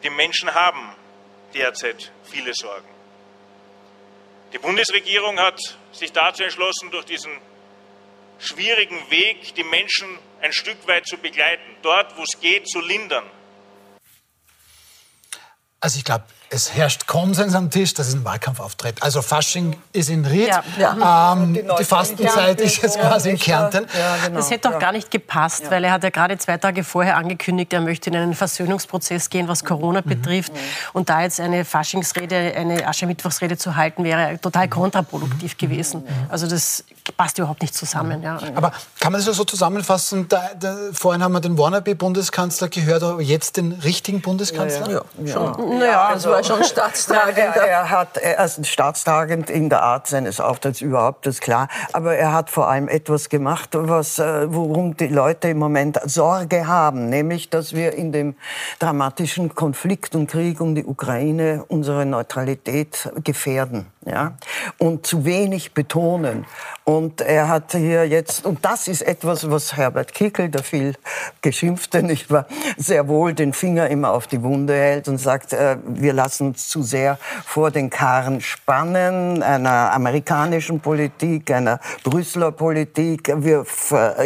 [0.05, 0.95] Die Menschen haben
[1.55, 2.89] derzeit viele Sorgen.
[4.53, 5.59] Die Bundesregierung hat
[5.93, 7.33] sich dazu entschlossen, durch diesen
[8.39, 13.25] schwierigen Weg die Menschen ein Stück weit zu begleiten, dort, wo es geht, zu lindern.
[15.81, 19.03] Also ich glaube, es herrscht Konsens am Tisch, das ist ein Wahlkampfauftritt.
[19.03, 21.33] Also Fasching ist in Ried, ja, ja.
[21.33, 23.87] Ähm, die, die, Fastenzeit ist jetzt quasi in Kärnten.
[23.99, 24.37] Ja, genau.
[24.37, 27.73] Das hätte doch gar nicht gepasst, weil er hat ja gerade zwei Tage vorher angekündigt,
[27.73, 30.09] er möchte in einen Versöhnungsprozess gehen, was Corona mhm.
[30.09, 30.53] betrifft.
[30.53, 30.59] Mhm.
[30.93, 35.59] Und da jetzt eine Faschingsrede, eine Aschermittwochsrede zu halten, wäre total kontraproduktiv mhm.
[35.59, 36.05] gewesen.
[36.29, 36.85] Also das
[37.17, 38.23] passt überhaupt nicht zusammen.
[38.23, 38.39] Ja.
[38.55, 40.29] Aber kann man das so zusammenfassen?
[40.29, 44.91] Da, da, vorhin haben wir den Wannabe-Bundeskanzler gehört, aber jetzt den richtigen Bundeskanzler?
[44.91, 45.33] Ja, ja.
[45.33, 45.79] Schon.
[45.79, 47.57] Naja, also war schon staatstragend.
[47.57, 51.69] er, er, hat er ist staatstragend in der Art seines Auftritts überhaupt, das ist klar.
[51.93, 56.67] Aber er hat vor allem etwas gemacht, was, äh, worum die Leute im Moment Sorge
[56.67, 58.37] haben, nämlich, dass wir in dem
[58.79, 64.37] dramatischen Konflikt und Krieg um die Ukraine unsere Neutralität gefährden ja?
[64.79, 66.47] und zu wenig betonen.
[66.85, 70.95] Und er hat hier jetzt, und das ist etwas, was Herbert Kickel, der viel
[71.41, 75.79] geschimpfte, nicht wahr, sehr wohl den Finger immer auf die Wunde hält und sagt, äh,
[75.87, 83.33] wir lassen uns zu sehr vor den Karren spannen, einer amerikanischen Politik, einer Brüsseler Politik.
[83.37, 83.65] Wir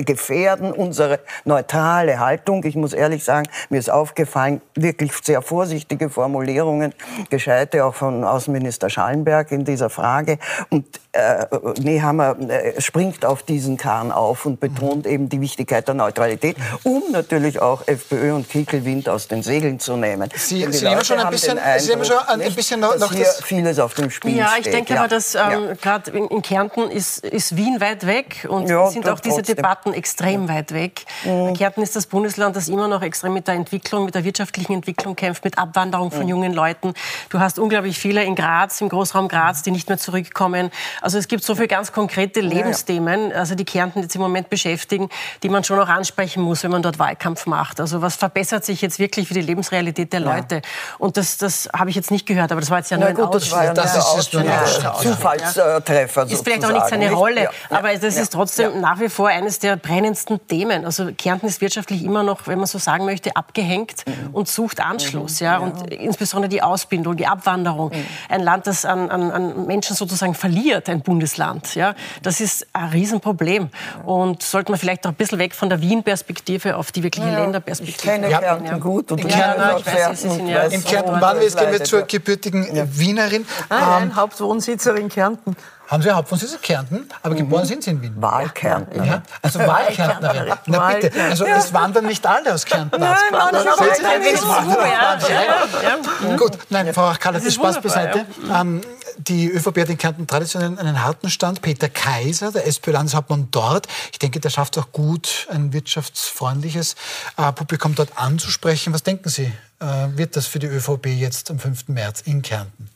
[0.05, 2.65] gefährden unsere neutrale Haltung.
[2.65, 6.95] Ich muss ehrlich sagen, mir ist aufgefallen, wirklich sehr vorsichtige Formulierungen,
[7.31, 10.39] gescheite auch von Außenminister Schallenberg in dieser Frage.
[10.71, 11.47] Und äh,
[11.81, 17.03] Nehammer äh, springt auf diesen Kahn auf und betont eben die Wichtigkeit der Neutralität, um
[17.11, 20.31] natürlich auch FPÖ und Kickel Wind aus den Segeln zu nehmen.
[20.35, 23.27] Sie, Sie nehmen schon ein bisschen, Sie nehmen schon ein, ein bisschen noch, noch hier
[23.43, 24.75] vieles auf dem Spiel Ja, ich steht.
[24.75, 25.01] denke ja.
[25.01, 25.75] aber, dass ähm, Ja.
[25.81, 29.57] gerade in, in Kärnten ist, ist Wien weit weg und Ja, sind auch diese trotzdem.
[29.57, 31.05] Debatten extrem weit weg.
[31.23, 35.17] Kärnten ist das Bundesland, das immer noch extrem mit der Entwicklung, mit der wirtschaftlichen Entwicklung
[35.17, 36.95] kämpft, mit Abwanderung von jungen Leuten.
[37.31, 40.71] Du hast unglaublich viele in Graz, im Großraum Graz, die nicht mehr zurückkommen.
[41.01, 45.09] Also es gibt so viele ganz konkrete Lebensthemen, also die Kärnten jetzt im Moment beschäftigen,
[45.43, 47.81] die man schon auch ansprechen muss, wenn man dort Wahlkampf macht.
[47.81, 50.63] Also was verbessert sich jetzt wirklich für die Lebensrealität der Leute?
[50.99, 53.11] Und das, das habe ich jetzt nicht gehört, aber das war jetzt ja nur Na
[53.11, 53.85] ein gut, das war ja Ausschnitt.
[53.85, 55.13] Das nur ist ein.
[55.13, 58.23] Zufallstreffer ist vielleicht auch nicht seine Rolle, Ja, aber das ja.
[58.23, 60.85] ist trotzdem nach wie vor eines der brennendsten Themen.
[60.85, 64.35] Also Kärnten ist wirtschaftlich immer noch, wenn man so sagen möchte, abgehängt Mhm.
[64.35, 65.41] und sucht Anschluss.
[65.41, 65.59] Ja?
[65.59, 67.91] Und insbesondere die Ausbildung, die Abwanderung.
[67.91, 68.07] Mhm.
[68.29, 71.75] Ein Land, das an, an, an Menschen sozusagen verliert, ein Bundesland.
[71.75, 71.95] Ja?
[72.23, 73.71] Das ist ein Riesenproblem.
[74.05, 77.35] Und sollte man vielleicht auch ein bisschen weg von der Wien-Perspektive auf die wirkliche Ich
[77.35, 78.39] Länderperspektive kenne Ja.
[78.41, 81.39] Kärnten gut und kenne Kärnten- es Ja, auch ich und ja- weiß, In Kärnten waren
[81.41, 82.07] wir, das gehen wir zur ja.
[82.07, 83.47] gebürtigen Wienerin.
[83.69, 85.57] Nein, Ähm, Hauptwohnsitzerin Kärnten.
[85.89, 88.15] haben Sie Hauptwohnsitz in Kärnten, aber geboren sind Sie in Wien.
[88.21, 89.05] Wahlkärntner.
[89.05, 90.53] Ja, also Wahlkärntnerin.
[90.67, 93.01] Na bitte, also es wandern nicht alle aus Kärnten.
[93.01, 95.33] Nein, das ja, manche.
[95.33, 96.37] ja, ja.
[96.37, 98.27] Gut, nein, Frau Kaller, das ist Spaß beiseite.
[98.55, 98.83] Ähm,
[99.19, 101.61] die ÖVP hat in Kärnten traditionell einen harten Stand.
[101.61, 106.95] Peter Kaiser, der SPÖ-Landeshauptmann dort, ich denke, der schafft auch gut, ein wirtschaftsfreundliches
[107.37, 108.93] äh, Publikum dort anzusprechen.
[108.95, 109.85] Was denken Sie, äh,
[110.17, 111.89] wird das für die ÖVP jetzt am 5.
[111.89, 112.89] März in Kärnten?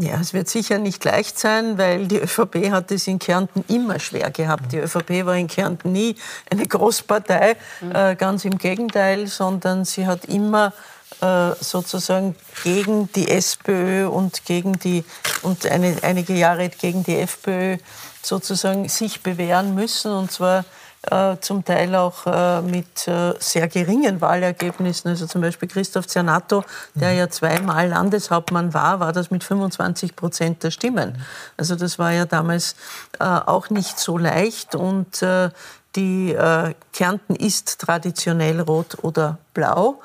[0.00, 3.98] Ja, es wird sicher nicht leicht sein, weil die ÖVP hat es in Kärnten immer
[3.98, 4.70] schwer gehabt.
[4.72, 6.14] Die ÖVP war in Kärnten nie
[6.50, 7.56] eine Großpartei,
[7.92, 10.72] äh, ganz im Gegenteil, sondern sie hat immer
[11.20, 15.04] äh, sozusagen gegen die SPÖ und gegen die
[15.42, 17.78] und eine, einige Jahre gegen die FPÖ
[18.22, 20.64] sozusagen sich bewähren müssen und zwar
[21.10, 25.10] äh, zum Teil auch äh, mit äh, sehr geringen Wahlergebnissen.
[25.10, 30.64] Also zum Beispiel Christoph Zernato, der ja zweimal Landeshauptmann war, war das mit 25 Prozent
[30.64, 31.24] der Stimmen.
[31.56, 32.74] Also das war ja damals
[33.20, 35.50] äh, auch nicht so leicht und äh,
[35.98, 40.00] die äh, Kärnten ist traditionell rot oder blau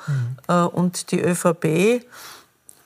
[0.48, 2.04] äh, und die ÖVP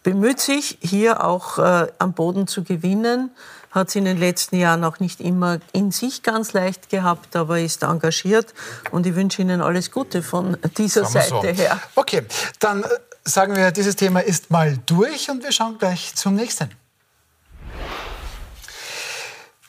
[0.03, 3.31] bemüht sich, hier auch äh, am Boden zu gewinnen.
[3.71, 7.61] Hat es in den letzten Jahren auch nicht immer in sich ganz leicht gehabt, aber
[7.61, 8.55] ist engagiert.
[8.91, 11.63] Und ich wünsche Ihnen alles Gute von dieser Seite so.
[11.63, 11.79] her.
[11.95, 12.23] Okay,
[12.61, 12.89] dann äh,
[13.25, 16.71] sagen wir, dieses Thema ist mal durch und wir schauen gleich zum nächsten.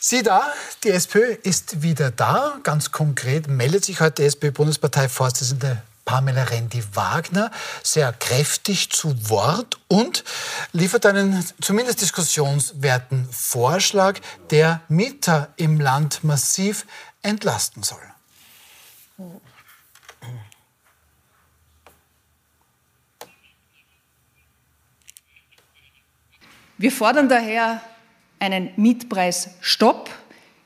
[0.01, 0.53] Sieh da,
[0.85, 2.57] die SPÖ ist wieder da.
[2.63, 7.51] Ganz konkret meldet sich heute die SPÖ-Bundesparteivorsitzende Pamela Rendi-Wagner
[7.83, 10.23] sehr kräftig zu Wort und
[10.71, 16.85] liefert einen zumindest diskussionswerten Vorschlag, der Mieter im Land massiv
[17.21, 17.99] entlasten soll.
[26.77, 27.81] Wir fordern daher
[28.39, 30.09] einen Mietpreisstopp.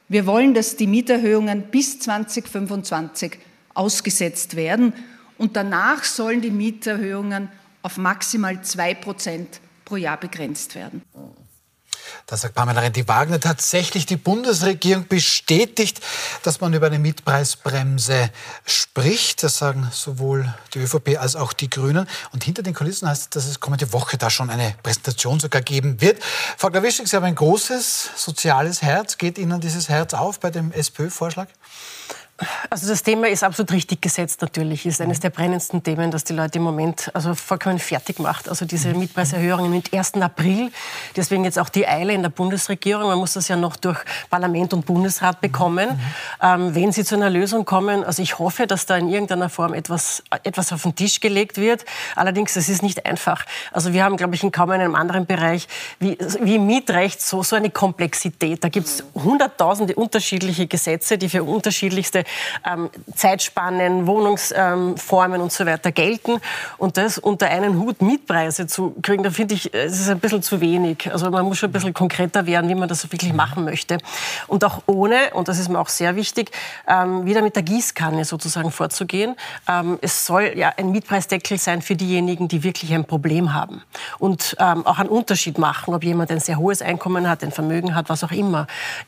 [0.09, 3.37] Wir wollen, dass die Mieterhöhungen bis 2025
[3.73, 4.93] ausgesetzt werden.
[5.37, 7.49] Und danach sollen die Mieterhöhungen
[7.81, 11.01] auf maximal 2 Prozent pro Jahr begrenzt werden.
[12.25, 16.01] Da sagt Pamela Rendi-Wagner tatsächlich, die Bundesregierung bestätigt,
[16.43, 18.29] dass man über eine Mietpreisbremse
[18.65, 19.43] spricht.
[19.43, 22.07] Das sagen sowohl die ÖVP als auch die Grünen.
[22.31, 25.61] Und hinter den Kulissen heißt es, dass es kommende Woche da schon eine Präsentation sogar
[25.61, 26.21] geben wird.
[26.57, 29.17] Frau Glawischek, Sie haben ein großes soziales Herz.
[29.17, 31.47] Geht Ihnen dieses Herz auf bei dem SPÖ-Vorschlag?
[32.69, 34.85] Also das Thema ist absolut richtig gesetzt natürlich.
[34.85, 38.49] Ist eines der brennendsten Themen, das die Leute im Moment also vollkommen fertig macht.
[38.49, 40.15] Also diese Mietpreiserhöhungen mit 1.
[40.15, 40.71] April.
[41.15, 43.07] Deswegen jetzt auch die Eile in der Bundesregierung.
[43.07, 45.99] Man muss das ja noch durch Parlament und Bundesrat bekommen.
[46.41, 49.73] Ähm, wenn sie zu einer Lösung kommen, also ich hoffe, dass da in irgendeiner Form
[49.73, 51.85] etwas, etwas auf den Tisch gelegt wird.
[52.15, 53.45] Allerdings, es ist nicht einfach.
[53.71, 55.67] Also wir haben, glaube ich, in kaum einem anderen Bereich
[55.99, 58.63] wie, wie Mietrecht so, so eine Komplexität.
[58.63, 62.23] Da gibt es hunderttausende unterschiedliche Gesetze, die für unterschiedlichste
[62.65, 66.39] ähm, Zeitspannen, Wohnungsformen und so weiter gelten.
[66.77, 70.43] Und das unter einen Hut Mietpreise zu kriegen, da finde ich, es ist ein bisschen
[70.43, 71.11] zu wenig.
[71.11, 73.97] Also man muss schon ein bisschen konkreter werden, wie man das wirklich machen möchte.
[74.47, 76.51] Und auch ohne, und das ist mir auch sehr wichtig,
[76.87, 79.35] ähm, wieder mit der Gießkanne sozusagen vorzugehen.
[79.67, 83.81] Ähm, es soll ja ein Mietpreisdeckel sein für diejenigen, die wirklich ein Problem haben.
[84.19, 87.95] Und ähm, auch einen Unterschied machen, ob jemand ein sehr hohes Einkommen hat, ein Vermögen
[87.95, 88.67] hat, was auch immer,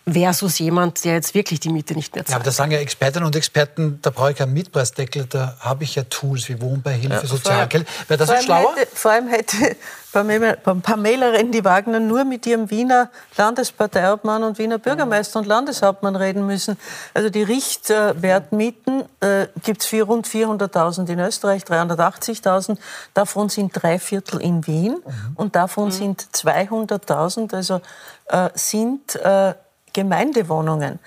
[0.10, 2.32] versus jemand, der jetzt wirklich die Miete nicht mehr zahlt.
[2.32, 5.84] Ja, aber da sagen ja Expertinnen und Experten, da brauche ich keinen Mietpreisdeckel, da habe
[5.84, 7.88] ich ja Tools wie Wohnbeihilfe, ja, Sozialgeld.
[8.08, 8.76] Wäre das nicht schlauer?
[8.76, 9.76] Hätte, vor allem hätte
[10.82, 16.78] Pamela Rendi-Wagner nur mit ihrem Wiener Landesparteiobmann und Wiener Bürgermeister und Landeshauptmann reden müssen.
[17.13, 22.78] Also die Richtwertmieten äh, gibt es rund 400.000 in Österreich, 380.000.
[23.13, 25.32] Davon sind drei Viertel in Wien mhm.
[25.36, 25.91] und davon mhm.
[25.91, 27.82] sind 200.000, also
[28.30, 29.54] äh, sind äh,
[29.94, 31.00] Gemeindewohnungen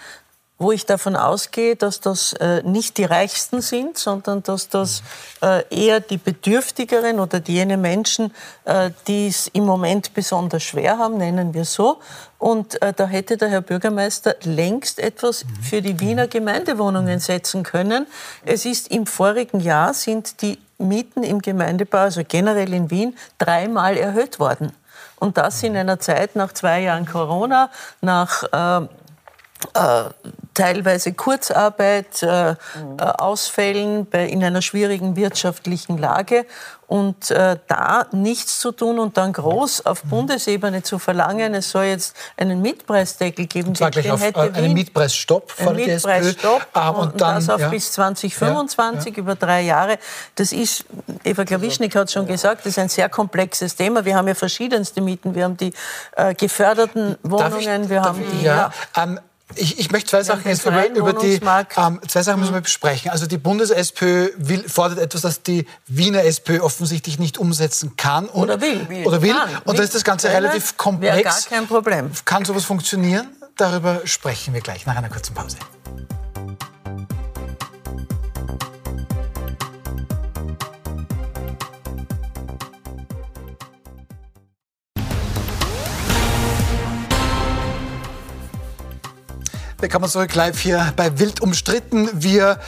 [0.58, 5.02] wo ich davon ausgehe, dass das äh, nicht die Reichsten sind, sondern dass das
[5.40, 11.18] äh, eher die Bedürftigeren oder jene Menschen, äh, die es im Moment besonders schwer haben,
[11.18, 12.00] nennen wir so.
[12.38, 18.06] Und äh, da hätte der Herr Bürgermeister längst etwas für die Wiener Gemeindewohnungen setzen können.
[18.44, 23.96] Es ist im vorigen Jahr sind die Mieten im Gemeindebau, also generell in Wien, dreimal
[23.96, 24.72] erhöht worden.
[25.20, 28.86] Und das in einer Zeit nach zwei Jahren Corona, nach äh,
[29.74, 30.10] äh,
[30.58, 32.98] teilweise Kurzarbeit, äh, mhm.
[32.98, 36.46] Ausfällen bei, in einer schwierigen wirtschaftlichen Lage.
[36.88, 40.02] Und äh, da nichts zu tun und dann groß auf.
[40.04, 43.74] Bundesebene zu verlangen, es soll jetzt einen Mietpreisdeckel geben.
[43.74, 47.68] Gleich auf hätte einen Mietpreisstopp von der Mietpreisstopp ah, und, und dann, das auf ja.
[47.68, 49.18] bis 2025 ja, ja.
[49.18, 49.98] über drei Jahre.
[50.36, 50.86] Das ist,
[51.24, 54.06] Eva Klawischnik hat schon gesagt, das ist ein sehr komplexes Thema.
[54.06, 55.34] Wir haben ja verschiedenste Mieten.
[55.34, 55.74] Wir haben die
[56.16, 58.44] äh, geförderten Wohnungen, ich, wir haben die...
[58.44, 59.20] Ja, ähm,
[59.54, 61.40] ich, ich, möchte zwei Sachen jetzt über, über die
[61.76, 63.10] ähm, zwei Sachen müssen wir besprechen.
[63.10, 64.30] Also die Bundes-SPÖ
[64.66, 68.86] fordert etwas, das die Wiener SPÖ offensichtlich nicht umsetzen kann und, oder will.
[69.04, 69.34] Oder will.
[69.64, 71.22] Und da ist das Ganze relativ komplex.
[71.22, 72.10] gar kein Problem.
[72.24, 73.28] Kann sowas funktionieren?
[73.56, 75.56] Darüber sprechen wir gleich nach einer kurzen Pause.
[89.80, 92.10] Willkommen zurück live hier bei Wild umstritten.
[92.12, 92.58] Wir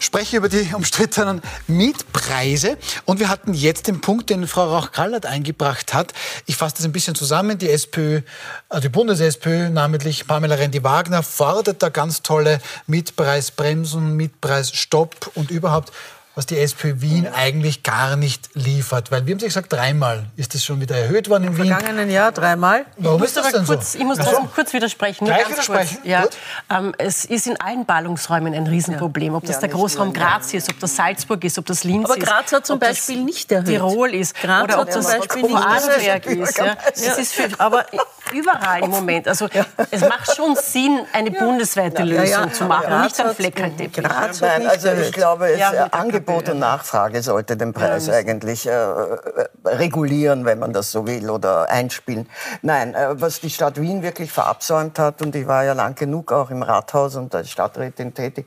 [0.00, 2.76] sprechen über die umstrittenen Mietpreise.
[3.06, 6.12] Und wir hatten jetzt den Punkt, den Frau Rauch-Kallert eingebracht hat.
[6.44, 7.56] Ich fasse das ein bisschen zusammen.
[7.56, 8.20] Die SPÖ,
[8.68, 15.90] also die Bundes-SPÖ, namentlich Pamela Rendi-Wagner, fordert da ganz tolle Mietpreisbremsen, Mietpreisstopp und überhaupt
[16.38, 19.10] was die SPÖ Wien eigentlich gar nicht liefert.
[19.10, 21.64] Weil wir haben sich gesagt, dreimal ist das schon wieder erhöht worden in Wien.
[21.64, 22.86] Im vergangenen Jahr dreimal.
[22.96, 23.98] Warum ist das denn kurz, so?
[23.98, 25.24] Ich muss trotzdem kurz widersprechen.
[25.24, 25.98] Gleich widersprechen?
[26.04, 26.28] Ja.
[26.70, 29.34] Ähm, es ist in allen Ballungsräumen ein Riesenproblem.
[29.34, 32.14] Ob das ja, der Großraum Graz ist, ob das Salzburg ist, ob das Linz ist.
[32.14, 33.66] Aber Graz hat zum Beispiel nicht erhöht.
[33.66, 34.36] Tirol ist.
[34.36, 36.58] Graz oder ob das zum Beispiel nicht Vorarlberg ist.
[36.58, 36.76] Ja.
[36.94, 37.84] Es ist für, aber
[38.32, 39.28] überall im Moment.
[39.28, 39.48] Also
[39.90, 44.04] es macht schon Sinn, eine bundesweite Lösung zu machen, und nicht ein Fleckerlteppich.
[44.40, 45.60] Nein, also ich glaube, es
[45.92, 50.90] Angebot Angebot und Nachfrage sollte den Preis ja, eigentlich äh, äh, regulieren, wenn man das
[50.90, 52.28] so will, oder einspielen.
[52.62, 56.32] Nein, äh, was die Stadt Wien wirklich verabsäumt hat, und ich war ja lang genug
[56.32, 58.46] auch im Rathaus und als Stadträtin tätig,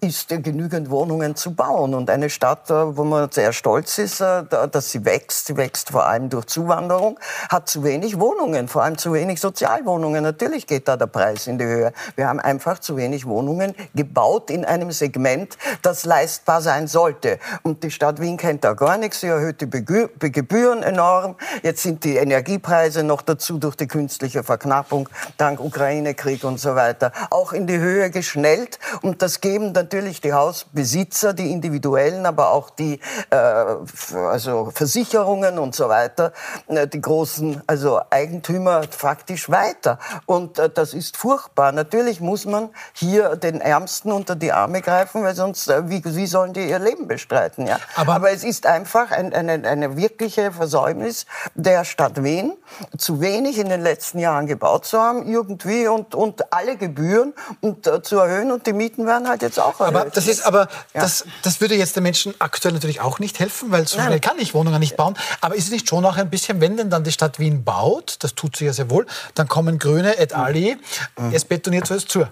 [0.00, 1.94] ist äh, genügend Wohnungen zu bauen.
[1.94, 5.90] Und eine Stadt, äh, wo man sehr stolz ist, äh, dass sie wächst, sie wächst
[5.90, 10.22] vor allem durch Zuwanderung, hat zu wenig Wohnungen, vor allem zu wenig Sozialwohnungen.
[10.22, 11.92] Natürlich geht da der Preis in die Höhe.
[12.16, 17.38] Wir haben einfach zu wenig Wohnungen gebaut in einem Segment, das leistbar sein sollte sollte.
[17.62, 19.20] Und die Stadt Wien kennt da gar nichts.
[19.20, 21.36] Sie erhöht die Gebühren enorm.
[21.62, 27.12] Jetzt sind die Energiepreise noch dazu durch die künstliche Verknappung dank Ukraine-Krieg und so weiter
[27.30, 28.78] auch in die Höhe geschnellt.
[29.02, 35.74] Und das geben natürlich die Hausbesitzer, die individuellen, aber auch die äh, also Versicherungen und
[35.74, 36.32] so weiter,
[36.68, 39.98] äh, die großen also Eigentümer faktisch weiter.
[40.26, 41.72] Und äh, das ist furchtbar.
[41.72, 46.26] Natürlich muss man hier den Ärmsten unter die Arme greifen, weil sonst, äh, wie, wie
[46.26, 47.66] sollen die ihr Leben bestreiten.
[47.66, 47.78] Ja?
[47.96, 52.52] Aber, Aber es ist einfach ein, eine, eine wirkliche Versäumnis der Stadt Wien,
[52.98, 57.86] zu wenig in den letzten Jahren gebaut zu haben, irgendwie, und, und alle Gebühren und,
[57.86, 58.52] äh, zu erhöhen.
[58.52, 59.96] Und die Mieten werden halt jetzt auch erhöht.
[59.96, 61.00] Aber das ist aber, ja.
[61.00, 64.38] das, das würde jetzt den Menschen aktuell natürlich auch nicht helfen, weil so schnell kann
[64.38, 65.16] ich Wohnungen nicht bauen.
[65.40, 68.16] Aber ist es nicht schon auch ein bisschen, wenn denn dann die Stadt Wien baut,
[68.20, 70.76] das tut sie ja sehr wohl, dann kommen Grüne et ali,
[71.18, 71.32] mhm.
[71.32, 72.26] es betoniert so es zu.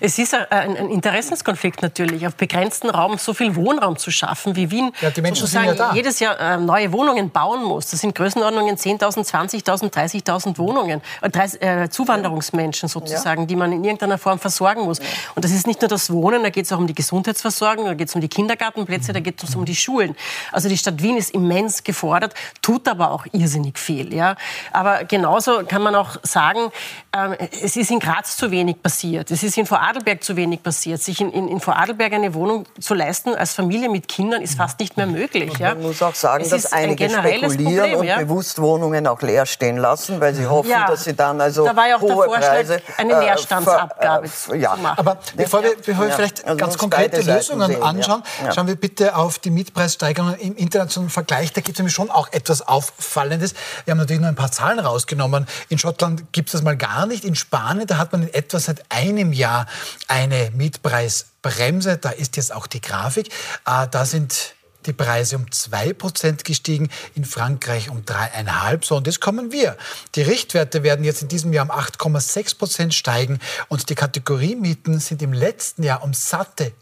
[0.00, 4.70] Es ist ein, ein Interessenskonflikt natürlich, auf begrenzten Raum so viel Wohnraum zu schaffen, wie
[4.70, 7.88] Wien ja, die Menschen sozusagen ja jedes Jahr äh, neue Wohnungen bauen muss.
[7.88, 13.46] Das sind Größenordnungen 10.000, 20.000, 30.000 Wohnungen, äh, 30, äh, Zuwanderungsmenschen sozusagen, ja.
[13.46, 15.00] die man in irgendeiner Form versorgen muss.
[15.34, 17.94] Und das ist nicht nur das Wohnen, da geht es auch um die Gesundheitsversorgung, da
[17.94, 20.16] geht es um die Kindergartenplätze, da geht es um die Schulen.
[20.52, 24.12] Also die Stadt Wien ist immens gefordert, tut aber auch irrsinnig viel.
[24.14, 24.36] Ja?
[24.72, 26.70] Aber genauso kann man auch sagen,
[27.12, 29.30] äh, es ist in Graz zu wenig passiert.
[29.32, 31.02] Es ist in Vorarlberg zu wenig passiert.
[31.02, 34.78] Sich in, in, in Vorarlberg eine Wohnung zu leisten als Familie mit Kindern ist fast
[34.78, 35.56] nicht mehr möglich.
[35.58, 35.74] Ja?
[35.74, 38.18] Man muss auch sagen, es dass einige spekulieren Problem, und ja?
[38.18, 41.74] bewusst Wohnungen auch leer stehen lassen, weil sie hoffen, ja, dass sie dann also da
[41.74, 44.74] war ja auch hohe der Vorschlag, Preise, eine äh, Leerstandsabgabe äh, ja.
[44.74, 44.98] zu machen.
[44.98, 48.22] Aber bevor wir, bevor wir vielleicht also ganz konkrete Lösungen sehen, anschauen,
[48.54, 51.54] schauen wir bitte auf die Mietpreissteigerungen im internationalen Vergleich.
[51.54, 53.54] Da gibt es nämlich schon auch etwas Auffallendes.
[53.86, 55.46] Wir haben natürlich nur ein paar Zahlen rausgenommen.
[55.70, 57.24] In Schottland gibt es das mal gar nicht.
[57.24, 59.66] In Spanien, da hat man in etwa seit einem Jahr
[60.08, 61.98] eine Mietpreisbremse.
[61.98, 63.28] Da ist jetzt auch die Grafik.
[63.66, 64.54] Äh, da sind
[64.86, 68.84] die Preise um 2% gestiegen, in Frankreich um 3,5%.
[68.84, 69.76] So, und jetzt kommen wir.
[70.14, 75.32] Die Richtwerte werden jetzt in diesem Jahr um 8,6% steigen und die Kategoriemieten sind im
[75.32, 76.72] letzten Jahr um satte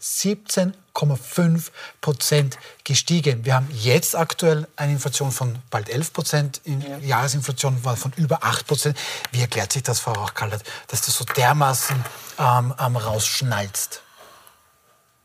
[0.95, 1.71] 17,5
[2.01, 3.45] Prozent gestiegen.
[3.45, 6.97] Wir haben jetzt aktuell eine Inflation von bald 11 Prozent, ja.
[6.97, 8.97] Jahresinflation war von über 8 Prozent.
[9.31, 12.03] Wie erklärt sich das, Frau Rauchkallert, dass das so dermaßen
[12.39, 14.01] ähm, ähm, rausschnalzt?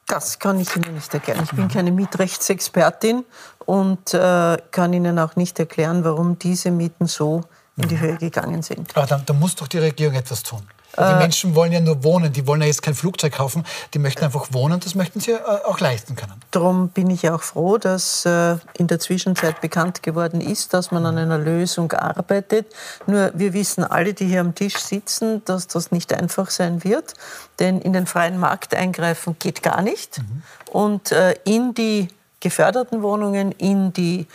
[0.06, 1.42] Das kann ich Ihnen nicht erklären.
[1.42, 3.24] Ich bin keine Mietrechtsexpertin
[3.64, 7.42] und äh, kann Ihnen auch nicht erklären, warum diese Mieten so
[7.76, 8.96] in die Höhe gegangen sind.
[8.96, 10.66] Aber da muss doch die Regierung etwas tun.
[10.98, 13.98] Die äh, Menschen wollen ja nur wohnen, die wollen ja jetzt kein Flugzeug kaufen, die
[13.98, 16.34] möchten einfach wohnen, das möchten sie äh, auch leisten können.
[16.50, 21.04] Darum bin ich auch froh, dass äh, in der Zwischenzeit bekannt geworden ist, dass man
[21.06, 22.66] an einer Lösung arbeitet.
[23.06, 27.14] Nur wir wissen alle, die hier am Tisch sitzen, dass das nicht einfach sein wird,
[27.58, 30.18] denn in den freien Markt eingreifen geht gar nicht.
[30.18, 30.42] Mhm.
[30.72, 32.08] Und in die
[32.40, 34.26] geförderten Wohnungen, in die,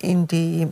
[0.00, 0.68] in die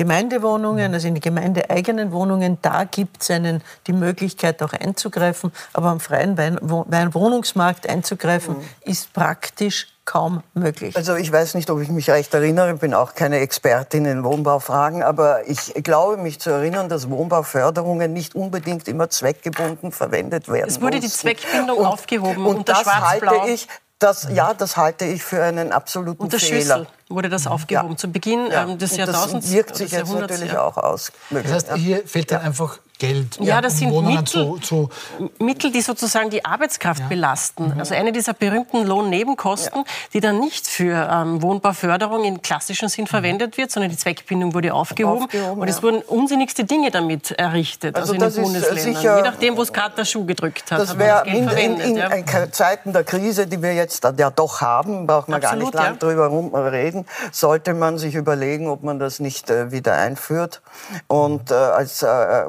[0.00, 5.52] Gemeindewohnungen, also in die gemeindeeigenen Wohnungen, da gibt es die Möglichkeit auch einzugreifen.
[5.74, 8.90] Aber am freien Wohnungsmarkt einzugreifen, mhm.
[8.90, 10.96] ist praktisch kaum möglich.
[10.96, 15.02] Also ich weiß nicht, ob ich mich recht erinnere, bin auch keine Expertin in Wohnbaufragen,
[15.02, 20.68] aber ich glaube mich zu erinnern, dass Wohnbauförderungen nicht unbedingt immer zweckgebunden verwendet werden.
[20.68, 21.10] Es wurde mussten.
[21.10, 23.68] die Zweckbindung und, aufgehoben und unter das halte ich,
[24.00, 26.78] das, ja, das halte ich für einen absoluten Unter Fehler.
[26.78, 27.92] Schüssel wurde das aufgehoben.
[27.92, 27.96] Ja.
[27.96, 28.64] Zu Beginn ja.
[28.64, 29.46] ähm, des Jahrtausends.
[29.46, 31.12] Das wirkt sich jetzt natürlich auch aus.
[31.30, 33.38] Das heißt, hier fehlt dann einfach Geld.
[33.40, 34.90] Ja, das sind Mittel, zu, zu
[35.38, 37.08] Mittel, die sozusagen die Arbeitskraft ja.
[37.08, 37.72] belasten.
[37.72, 37.80] Mhm.
[37.80, 39.92] Also eine dieser berühmten Lohnnebenkosten, ja.
[40.12, 43.08] die dann nicht für ähm, Wohnbauförderung im klassischen Sinn mhm.
[43.08, 45.24] verwendet wird, sondern die Zweckbindung wurde aufgehoben.
[45.24, 48.94] aufgehoben und es wurden unsinnigste Dinge damit errichtet, also, also in den Bundesländern.
[48.94, 50.78] Sicher, Je nachdem, wo es gerade der Schuh gedrückt hat.
[50.78, 52.52] Das wäre in, in, in ja.
[52.52, 56.28] Zeiten der Krise, die wir jetzt ja doch haben, braucht man Absolut, gar nicht lange
[56.28, 60.60] drüber reden, sollte man sich überlegen, ob man das nicht äh, wieder einführt
[61.08, 62.44] und äh, als äh,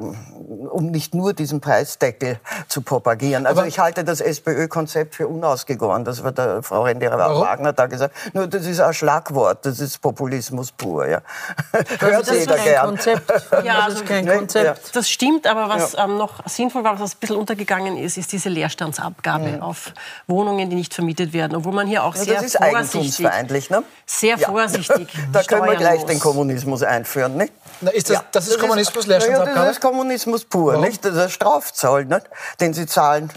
[0.71, 3.45] um nicht nur diesen Preisdeckel zu propagieren.
[3.45, 6.05] Also Aber ich halte das SPÖ-Konzept für unausgegoren.
[6.05, 8.15] Das wird der Frau Rendera-Wagner da gesagt.
[8.33, 9.65] Nur das ist ein Schlagwort.
[9.65, 11.07] Das ist Populismus pur.
[11.07, 11.21] Ja.
[11.99, 12.85] Hört das jeder gern.
[12.87, 13.31] Konzept.
[13.63, 14.95] Ja, das ist kein also, Konzept.
[14.95, 15.45] Das stimmt.
[15.45, 16.05] Aber was ja.
[16.05, 19.61] ähm, noch sinnvoll war, was ein bisschen untergegangen ist, ist diese Leerstandsabgabe mhm.
[19.61, 19.93] auf
[20.27, 21.55] Wohnungen, die nicht vermietet werden.
[21.55, 23.83] Obwohl man hier auch ja, sehr das ist vorsichtig, ne?
[24.05, 24.49] sehr ja.
[24.49, 26.09] vorsichtig Da können wir gleich muss.
[26.09, 27.37] den Kommunismus einführen.
[27.37, 27.53] Nicht?
[27.81, 29.57] Na, ist das, das ist Kommunismus, Leerstandsabgabe?
[29.57, 30.85] Ja, das ist Kommunismus pur, Warum?
[30.85, 31.03] nicht?
[31.03, 32.29] Das ist Strafzoll, nicht?
[32.59, 33.31] den sie zahlen.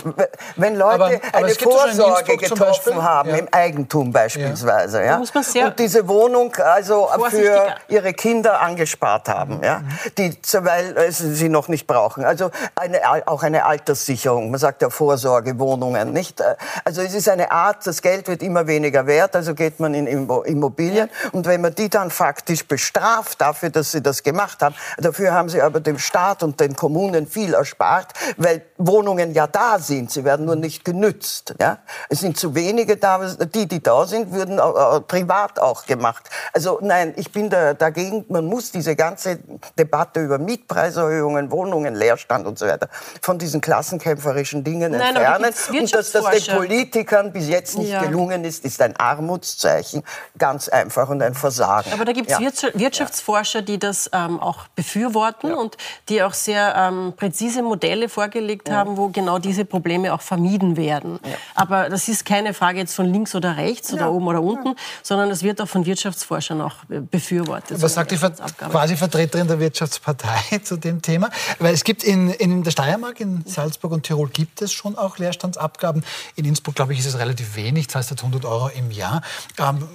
[0.57, 3.37] Wenn Leute aber, aber eine Vorsorge getroffen haben, ja.
[3.37, 5.23] im Eigentum beispielsweise, ja.
[5.55, 5.67] ja?
[5.67, 9.79] und diese Wohnung also für ihre Kinder angespart haben, ja?
[9.79, 9.89] Mhm.
[10.19, 12.25] die, weil sie noch nicht brauchen.
[12.25, 16.43] Also eine, auch eine Alterssicherung, man sagt ja Vorsorgewohnungen, nicht?
[16.85, 20.07] Also es ist eine Art, das Geld wird immer weniger wert, also geht man in
[20.07, 21.09] Immobilien.
[21.33, 25.49] Und wenn man die dann faktisch bestraft dafür, dass sie das gemacht haben, dafür haben
[25.49, 30.11] sie aber dem Staat und den Kommunen viel erspart, weil Wohnungen ja da sind.
[30.11, 31.55] Sie werden nur nicht genützt.
[31.61, 31.79] Ja?
[32.09, 33.15] Es sind zu wenige da.
[33.55, 36.29] Die, die da sind, würden äh, privat auch gemacht.
[36.53, 38.25] Also nein, ich bin da, dagegen.
[38.29, 39.39] Man muss diese ganze
[39.79, 42.89] Debatte über Mietpreiserhöhungen, Wohnungen, Leerstand und so weiter
[43.21, 45.53] von diesen klassenkämpferischen Dingen nein, entfernen.
[45.71, 48.03] Und dass das den Politikern bis jetzt nicht ja.
[48.03, 50.03] gelungen ist, ist ein Armutszeichen.
[50.39, 51.93] Ganz einfach und ein Versagen.
[51.93, 52.71] Aber da gibt es ja.
[52.75, 55.57] Wirtschaftsforscher, die das ähm, auch befürworten ja.
[55.57, 55.77] und
[56.09, 60.77] die auch sehr ähm, präzise Modelle vorgelegt erlebt haben, wo genau diese Probleme auch vermieden
[60.77, 61.19] werden.
[61.55, 65.31] Aber das ist keine Frage jetzt von links oder rechts oder oben oder unten, sondern
[65.31, 66.77] es wird auch von Wirtschaftsforschern auch
[67.11, 67.81] befürwortet.
[67.81, 71.31] Was sagt die Ver quasi Vertreterin der Wirtschaftspartei zu dem Thema?
[71.59, 75.19] Weil es gibt in, in der Steiermark, in Salzburg und Tirol gibt es schon auch
[75.19, 76.05] Leerstandsabgaben.
[76.37, 79.23] In Innsbruck, glaube ich, ist es relativ wenig, das heißt 100 Euro im Jahr.
[79.59, 79.89] Ähm,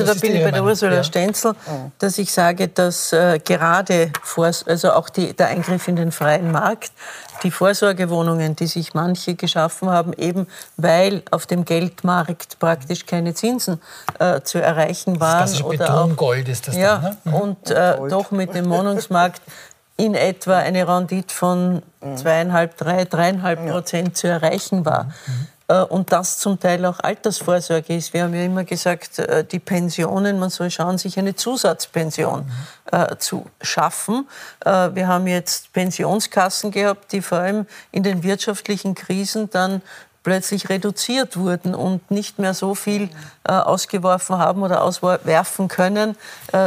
[0.00, 1.04] also da bin ich bei der Ursula ja.
[1.04, 1.54] Stenzel,
[1.98, 6.50] dass ich sage, dass äh, gerade vor, also auch die, der Eingriff in den freien
[6.52, 6.92] Markt,
[7.42, 13.80] die Vorsorgewohnungen, die sich manche geschaffen haben, eben weil auf dem Geldmarkt praktisch keine Zinsen
[14.18, 15.40] äh, zu erreichen waren.
[15.40, 17.16] Das oder auch, Gold ist das ja, dann, ne?
[17.24, 17.34] Mhm.
[17.34, 19.42] Und äh, doch mit dem Wohnungsmarkt
[19.96, 21.82] in etwa eine Rendite von
[22.16, 25.04] zweieinhalb, drei, dreieinhalb Prozent zu erreichen war.
[25.04, 25.48] Mhm.
[25.68, 28.12] Äh, und das zum Teil auch Altersvorsorge ist.
[28.12, 32.50] Wir haben ja immer gesagt, äh, die Pensionen, man soll schauen, sich eine Zusatzpension
[32.92, 34.28] äh, zu schaffen.
[34.64, 39.82] Wir haben jetzt Pensionskassen gehabt, die vor allem in den wirtschaftlichen Krisen dann
[40.22, 43.10] plötzlich reduziert wurden und nicht mehr so viel
[43.44, 46.16] ausgeworfen haben oder auswerfen können,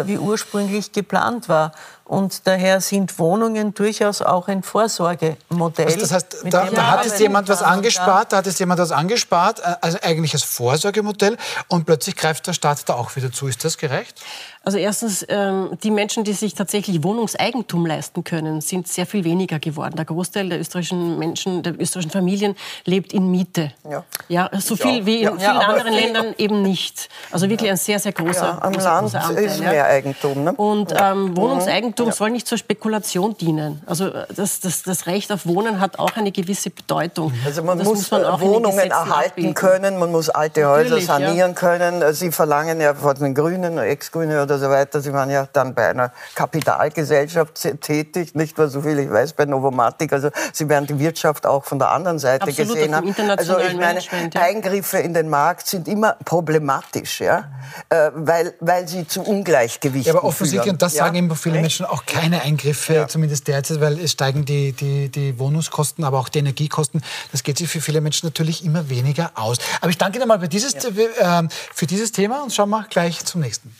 [0.05, 1.73] wie ursprünglich geplant war.
[2.09, 5.85] Und daher sind Wohnungen durchaus auch ein Vorsorgemodell.
[5.85, 8.91] Also das heißt, da, da hat es jemand was angespart, da hat es jemand was
[8.91, 11.37] angespart, äh, also eigentlich als Vorsorgemodell
[11.67, 13.45] und plötzlich greift der Staat da auch wieder zu.
[13.45, 14.23] Ist das gerecht?
[14.65, 19.57] Also erstens, ähm, die Menschen, die sich tatsächlich Wohnungseigentum leisten können, sind sehr viel weniger
[19.57, 19.95] geworden.
[19.95, 22.55] Der Großteil der österreichischen Menschen, der österreichischen Familien
[22.85, 23.71] lebt in Miete.
[23.89, 25.05] Ja, ja so viel ja.
[25.05, 27.07] wie in ja, vielen anderen Ländern eben nicht.
[27.31, 29.43] Also wirklich ein sehr, sehr großer, ja, am großer, Land großer Anteil.
[29.45, 30.43] ist mehr Eigentum.
[30.43, 30.53] Ne?
[30.53, 32.11] Und ähm, Wohnungseigentum mhm.
[32.11, 33.81] soll nicht zur Spekulation dienen.
[33.85, 37.33] Also das, das, das, Recht auf Wohnen hat auch eine gewisse Bedeutung.
[37.45, 39.53] Also man muss, muss man Wohnungen erhalten abbilden.
[39.53, 42.13] können, man muss alte Häuser Natürlich, sanieren können.
[42.13, 45.01] Sie verlangen ja von den Grünen, Ex-Grüne oder so weiter.
[45.01, 49.45] Sie waren ja dann bei einer Kapitalgesellschaft tätig, nicht nur so viel ich weiß, bei
[49.45, 50.13] Novomatic.
[50.13, 53.15] Also Sie werden die Wirtschaft auch von der anderen Seite Absolut, gesehen haben.
[53.37, 54.41] Also ich meine, ja.
[54.41, 57.45] Eingriffe in den Markt sind immer problematisch, ja,
[57.89, 60.75] äh, weil, weil sie zu Ungleichgewichten ja, aber offensichtlich, führen.
[60.75, 63.07] und das sagen immer viele Menschen, auch keine Eingriffe, ja.
[63.07, 67.03] zumindest derzeit, weil es steigen die, die, die Wohnungskosten, aber auch die Energiekosten.
[67.31, 69.57] Das geht sich für viele Menschen natürlich immer weniger aus.
[69.81, 73.25] Aber ich danke Ihnen mal für dieses, äh, für dieses Thema und schauen wir gleich
[73.25, 73.75] zum nächsten.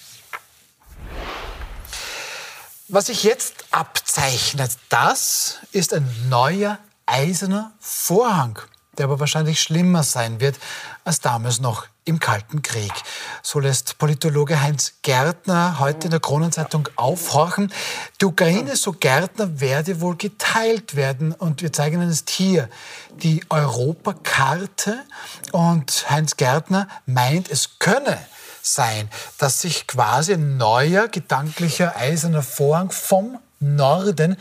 [2.88, 8.58] Was sich jetzt abzeichnet, das ist ein neuer eiserner Vorhang,
[8.98, 10.58] der aber wahrscheinlich schlimmer sein wird
[11.04, 12.92] als damals noch im Kalten Krieg.
[13.42, 17.72] So lässt Politologe Heinz Gärtner heute in der Kronenzeitung aufhorchen.
[18.20, 21.34] Die Ukraine, so Gärtner, werde wohl geteilt werden.
[21.34, 22.70] Und wir zeigen Ihnen jetzt hier
[23.22, 25.00] die Europakarte.
[25.52, 28.18] Und Heinz Gärtner meint, es könne
[28.62, 34.38] sein, dass sich quasi ein neuer gedanklicher eiserner Vorhang vom Norden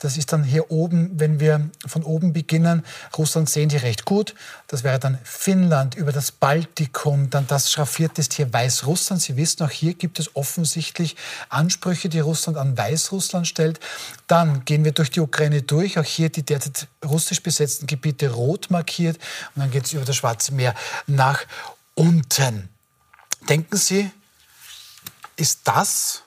[0.00, 2.84] das ist dann hier oben, wenn wir von oben beginnen.
[3.16, 4.34] Russland sehen die recht gut.
[4.66, 7.30] Das wäre dann Finnland über das Baltikum.
[7.30, 9.22] Dann das schraffiert ist hier Weißrussland.
[9.22, 11.16] Sie wissen, auch hier gibt es offensichtlich
[11.48, 13.80] Ansprüche, die Russland an Weißrussland stellt.
[14.26, 15.98] Dann gehen wir durch die Ukraine durch.
[15.98, 19.16] Auch hier die derzeit russisch besetzten Gebiete rot markiert.
[19.54, 20.74] Und dann geht es über das Schwarze Meer
[21.06, 21.44] nach
[21.94, 22.68] unten.
[23.48, 24.10] Denken Sie,
[25.36, 26.23] ist das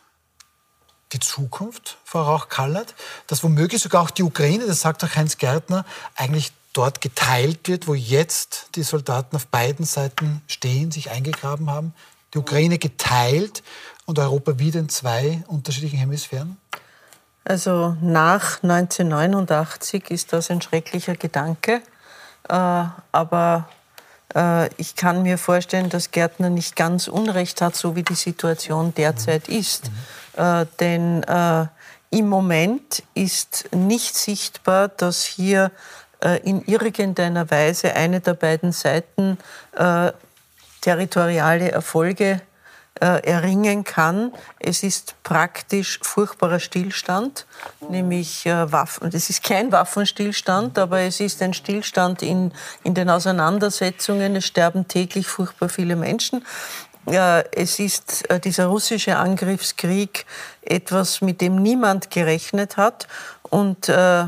[1.14, 2.96] die Zukunft, Frau Rauch-Kallert,
[3.28, 5.86] dass womöglich sogar auch die Ukraine, das sagt auch Heinz Gärtner,
[6.16, 11.94] eigentlich dort geteilt wird, wo jetzt die Soldaten auf beiden Seiten stehen, sich eingegraben haben?
[12.34, 13.64] Die Ukraine geteilt
[14.06, 16.58] und Europa wieder in zwei unterschiedlichen Hemisphären?
[17.46, 21.82] Also nach 1989 ist das ein schrecklicher Gedanke.
[22.50, 23.70] Äh, aber
[24.36, 28.94] äh, ich kann mir vorstellen, dass Gärtner nicht ganz Unrecht hat, so wie die Situation
[28.94, 29.86] derzeit ist.
[29.86, 29.98] Mhm.
[30.38, 31.66] Äh, denn äh,
[32.10, 35.72] im Moment ist nicht sichtbar, dass hier
[36.24, 39.38] äh, in irgendeiner Weise eine der beiden Seiten
[39.76, 40.12] äh,
[40.82, 42.42] territoriale Erfolge
[43.00, 44.32] äh, erringen kann.
[44.58, 47.46] Es ist praktisch furchtbarer Stillstand,
[47.90, 49.12] nämlich Waffen.
[49.12, 52.52] Das ist kein Waffenstillstand, aber es ist ein Stillstand in,
[52.84, 54.36] in den Auseinandersetzungen.
[54.36, 56.44] Es sterben täglich furchtbar viele Menschen.
[57.10, 60.26] Es ist äh, dieser russische Angriffskrieg
[60.62, 63.08] etwas, mit dem niemand gerechnet hat.
[63.44, 64.26] Und äh,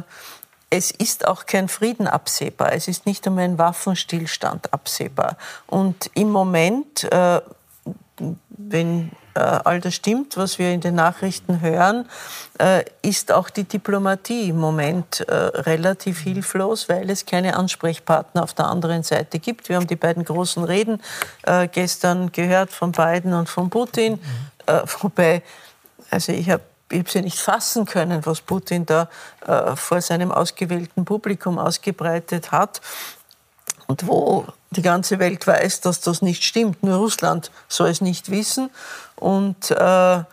[0.70, 2.74] es ist auch kein Frieden absehbar.
[2.74, 5.38] Es ist nicht einmal ein Waffenstillstand absehbar.
[5.68, 7.42] Und im Moment äh,
[8.50, 12.08] wenn äh, all das stimmt, was wir in den Nachrichten hören,
[12.60, 18.54] äh, ist auch die Diplomatie im Moment äh, relativ hilflos, weil es keine Ansprechpartner auf
[18.54, 19.70] der anderen Seite gibt.
[19.70, 21.02] Wir haben die beiden großen Reden
[21.44, 24.20] äh, gestern gehört von Biden und von Putin, mhm.
[24.66, 25.42] Äh, wobei,
[26.12, 26.62] also ich habe
[26.92, 29.10] ich habe sie nicht fassen können, was Putin da
[29.46, 32.82] äh, vor seinem ausgewählten Publikum ausgebreitet hat.
[33.88, 36.84] Und wo die ganze Welt weiß, dass das nicht stimmt.
[36.84, 38.70] Nur Russland soll es nicht wissen.
[39.20, 40.24] Und äh, äh,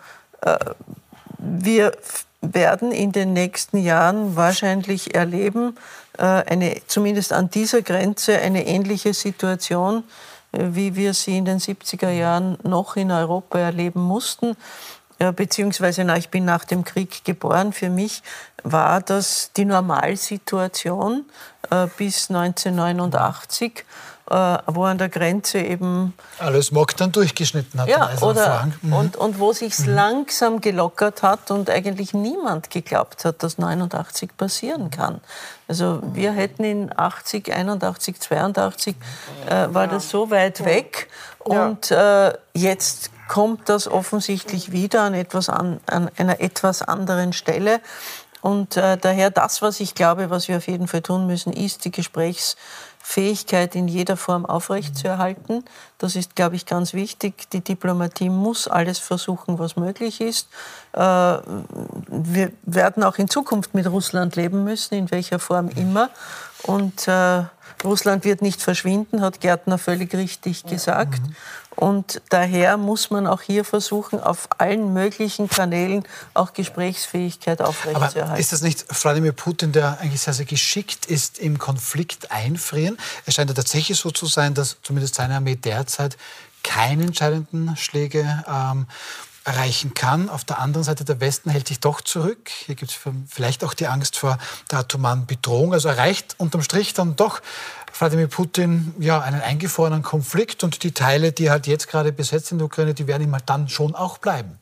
[1.39, 1.93] wir
[2.41, 5.77] werden in den nächsten Jahren wahrscheinlich erleben,
[6.19, 10.05] äh, eine, zumindest an dieser Grenze eine ähnliche Situation,
[10.53, 14.57] äh, wie wir sie in den 70er Jahren noch in Europa erleben mussten.
[15.35, 17.73] Beziehungsweise, na, ich bin nach dem Krieg geboren.
[17.73, 18.23] Für mich
[18.65, 21.25] war das die Normalsituation
[21.97, 23.83] bis 1989 äh,
[24.29, 27.89] wo an der Grenze eben alles Mock dann durchgeschnitten hat.
[27.89, 28.93] Ja, oder, mhm.
[28.93, 29.95] und, und wo sich mhm.
[29.95, 35.21] langsam gelockert hat und eigentlich niemand geglaubt hat, dass 89 passieren kann.
[35.69, 38.97] Also wir hätten in 80, 81, 82
[39.49, 41.09] äh, war das so weit weg
[41.39, 47.81] und äh, jetzt kommt das offensichtlich wieder an, etwas an, an einer etwas anderen Stelle.
[48.41, 51.85] Und äh, daher das, was ich glaube, was wir auf jeden Fall tun müssen, ist
[51.85, 52.57] die Gesprächs
[53.09, 55.65] Fähigkeit in jeder Form aufrechtzuerhalten.
[55.97, 57.49] Das ist, glaube ich, ganz wichtig.
[57.51, 60.49] Die Diplomatie muss alles versuchen, was möglich ist.
[60.93, 66.11] Äh, wir werden auch in Zukunft mit Russland leben müssen, in welcher Form immer.
[66.65, 67.45] Und äh,
[67.85, 71.21] Russland wird nicht verschwinden, hat Gärtner völlig richtig gesagt.
[71.77, 78.31] Und daher muss man auch hier versuchen, auf allen möglichen Kanälen auch Gesprächsfähigkeit aufrechtzuerhalten.
[78.31, 82.97] Aber ist das nicht Wladimir Putin, der eigentlich sehr, sehr geschickt ist im Konflikt einfrieren?
[83.27, 86.17] Es scheint ja tatsächlich so zu sein, dass zumindest seine Armee derzeit
[86.63, 88.87] keine entscheidenden Schläge ähm,
[89.47, 90.29] erreichen kann.
[90.29, 92.49] Auf der anderen Seite, der Westen hält sich doch zurück.
[92.49, 94.39] Hier gibt es vielleicht auch die Angst vor
[94.73, 95.73] der atomaren Bedrohung.
[95.73, 97.41] Also erreicht unterm Strich dann doch
[97.97, 102.57] Wladimir Putin ja, einen eingefrorenen Konflikt und die Teile, die halt jetzt gerade besetzt sind
[102.57, 104.59] in der Ukraine, die werden ihm halt dann schon auch bleiben.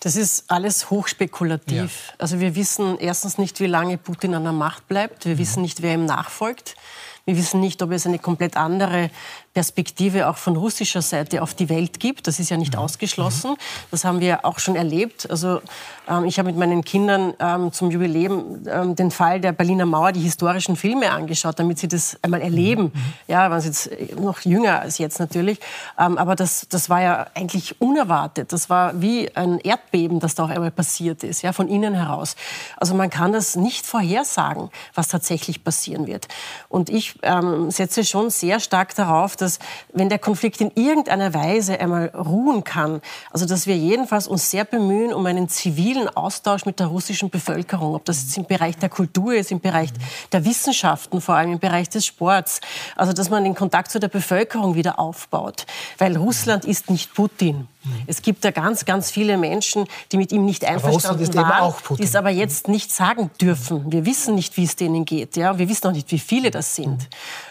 [0.00, 2.08] Das ist alles hochspekulativ.
[2.08, 2.14] Ja.
[2.18, 5.24] Also wir wissen erstens nicht, wie lange Putin an der Macht bleibt.
[5.24, 5.38] Wir mhm.
[5.38, 6.76] wissen nicht, wer ihm nachfolgt.
[7.24, 9.10] Wir wissen nicht, ob es eine komplett andere
[9.58, 12.28] Perspektive auch von russischer Seite auf die Welt gibt.
[12.28, 12.78] Das ist ja nicht mhm.
[12.78, 13.56] ausgeschlossen.
[13.90, 15.28] Das haben wir auch schon erlebt.
[15.28, 15.62] Also
[16.08, 20.12] ähm, ich habe mit meinen Kindern ähm, zum Jubiläum ähm, den Fall der Berliner Mauer,
[20.12, 22.92] die historischen Filme angeschaut, damit sie das einmal erleben.
[22.94, 23.14] Mhm.
[23.26, 23.90] Ja, waren sie jetzt
[24.20, 25.58] noch jünger als jetzt natürlich.
[25.98, 28.52] Ähm, aber das, das war ja eigentlich unerwartet.
[28.52, 32.36] Das war wie ein Erdbeben, das da auch einmal passiert ist, ja, von innen heraus.
[32.76, 36.28] Also man kann das nicht vorhersagen, was tatsächlich passieren wird.
[36.68, 39.58] Und ich ähm, setze schon sehr stark darauf, dass dass
[39.94, 44.64] wenn der Konflikt in irgendeiner Weise einmal ruhen kann, also dass wir jedenfalls uns sehr
[44.64, 48.90] bemühen um einen zivilen Austausch mit der russischen Bevölkerung, ob das jetzt im Bereich der
[48.90, 49.90] Kultur ist, im Bereich
[50.32, 52.60] der Wissenschaften, vor allem im Bereich des Sports,
[52.94, 55.64] also dass man den Kontakt zu der Bevölkerung wieder aufbaut,
[55.96, 57.68] weil Russland ist nicht Putin.
[58.06, 62.16] Es gibt da ganz, ganz viele Menschen, die mit ihm nicht einverstanden waren, die es
[62.16, 63.90] aber jetzt nicht sagen dürfen.
[63.90, 65.36] Wir wissen nicht, wie es denen geht.
[65.36, 65.58] Ja?
[65.58, 67.08] Wir wissen auch nicht, wie viele das sind.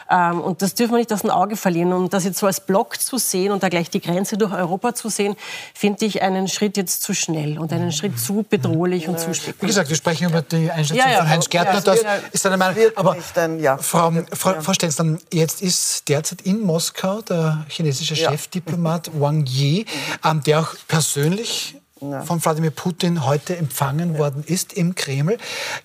[0.10, 1.94] Ähm, und das dürfen wir nicht aus dem Auge verlieren.
[1.94, 4.96] Und das jetzt so als Block zu sehen und da gleich die Grenze durch Europa
[4.96, 5.36] zu sehen,
[5.74, 9.62] finde ich einen Schritt jetzt zu schnell und einen Schritt zu bedrohlich und zu spekulativ.
[9.62, 11.82] Wie gesagt, wir sprechen über die Einschätzung ja, ja, von Heinz Gärtner.
[11.82, 12.00] das
[12.32, 12.84] ist eine Meinung.
[12.96, 13.78] Aber dann, ja.
[13.78, 15.02] Frau, Frau, Frau Stenz,
[15.34, 19.86] jetzt ist derzeit in Moskau der chinesische Chefdiplomat Wang Yi,
[20.34, 22.22] der auch persönlich ja.
[22.22, 24.20] von Wladimir Putin heute empfangen ja.
[24.20, 25.38] worden ist im Kreml.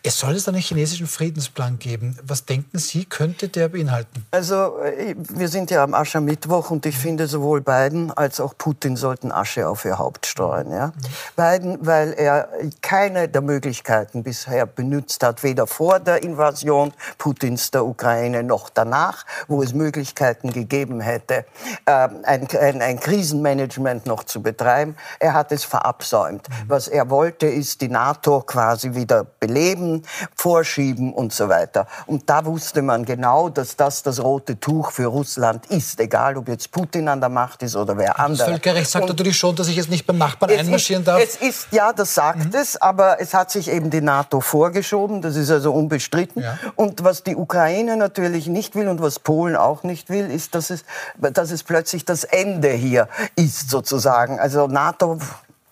[0.03, 2.19] Es soll es einen chinesischen Friedensplan geben.
[2.23, 4.27] Was denken Sie, könnte der beinhalten?
[4.31, 8.97] Also, äh, wir sind ja am Aschermittwoch und ich finde, sowohl Biden als auch Putin
[8.97, 10.71] sollten Asche auf ihr Haupt streuen.
[10.71, 10.89] Ja?
[10.89, 10.93] Mhm.
[11.37, 12.49] Biden, weil er
[12.81, 19.25] keine der Möglichkeiten bisher benutzt hat, weder vor der Invasion Putins der Ukraine noch danach,
[19.49, 21.45] wo es Möglichkeiten gegeben hätte,
[21.87, 24.97] ähm, ein, ein, ein Krisenmanagement noch zu betreiben.
[25.19, 26.47] Er hat es verabschiedet verabsäumt.
[26.69, 30.03] Was er wollte, ist die NATO quasi wieder beleben,
[30.35, 31.87] vorschieben und so weiter.
[32.07, 36.49] Und da wusste man genau, dass das das rote Tuch für Russland ist, egal ob
[36.49, 38.39] jetzt Putin an der Macht ist oder wer andere.
[38.39, 41.23] Das Völkerrecht sagt und natürlich schon, dass ich jetzt nicht beim Nachbarn einmarschieren darf.
[41.23, 42.61] Es ist, ja, das sagt mhm.
[42.61, 46.43] es, aber es hat sich eben die NATO vorgeschoben, das ist also unbestritten.
[46.43, 46.59] Ja.
[46.77, 50.71] Und was die Ukraine natürlich nicht will und was Polen auch nicht will, ist, dass
[50.71, 50.85] es,
[51.17, 54.39] dass es plötzlich das Ende hier ist, sozusagen.
[54.39, 55.19] Also NATO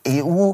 [0.06, 0.52] EU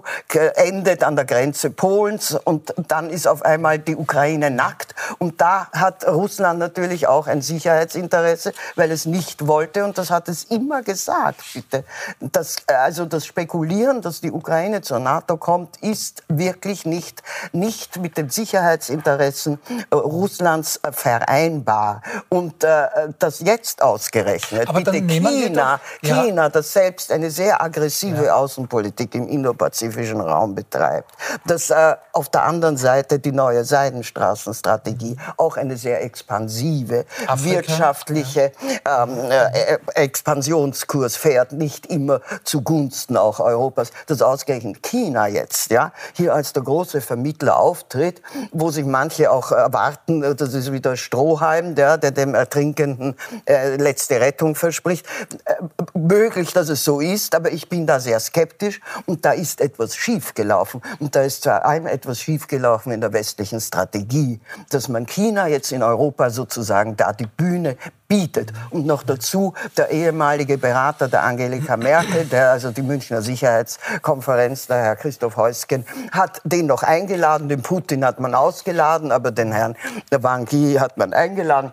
[0.55, 4.95] endet an der Grenze Polens und dann ist auf einmal die Ukraine nackt.
[5.19, 10.29] Und da hat Russland natürlich auch ein Sicherheitsinteresse, weil es nicht wollte und das hat
[10.29, 11.43] es immer gesagt.
[11.55, 11.85] Bitte.
[12.21, 17.23] Das, also das Spekulieren, dass die Ukraine zur NATO kommt, ist wirklich nicht,
[17.53, 19.59] nicht mit den Sicherheitsinteressen
[19.91, 22.03] äh, Russlands äh, vereinbar.
[22.29, 22.87] Und äh,
[23.19, 26.23] das jetzt ausgerechnet, Aber bitte China, ja.
[26.23, 28.35] China, das selbst eine sehr aggressive ja.
[28.35, 31.13] Außenpolitik im indopazifischen Raum betreibt.
[31.47, 38.53] Dass äh, auf der anderen Seite die neue Seidenstraßenstrategie auch eine sehr expansive, Afrika, wirtschaftliche
[38.87, 39.05] ja.
[39.05, 43.91] ähm, äh, Expansionskurs fährt, nicht immer zugunsten auch Europas.
[44.07, 48.23] Dass ausgerechnet China jetzt ja, hier als der große Vermittler auftritt,
[48.53, 53.17] wo sich manche auch erwarten, das ist wieder Strohhalm, der, der dem Ertrinkenden
[53.47, 55.07] äh, letzte Rettung verspricht.
[55.45, 55.55] Äh,
[55.95, 59.97] möglich, dass es so ist, aber ich bin da sehr skeptisch und da ist etwas
[59.97, 60.81] schiefgelaufen.
[61.01, 64.39] Und da ist zwar einmal etwas schiefgelaufen in der westlichen Strategie,
[64.71, 68.53] dass man China jetzt in Europa sozusagen da die Bühne bietet.
[68.71, 74.77] Und noch dazu der ehemalige Berater der Angelika Merkel, der also die Münchner Sicherheitskonferenz, der
[74.77, 77.49] Herr Christoph Heusgen, hat den noch eingeladen.
[77.49, 79.75] Den Putin hat man ausgeladen, aber den Herrn
[80.13, 81.73] Wang Yi hat man eingeladen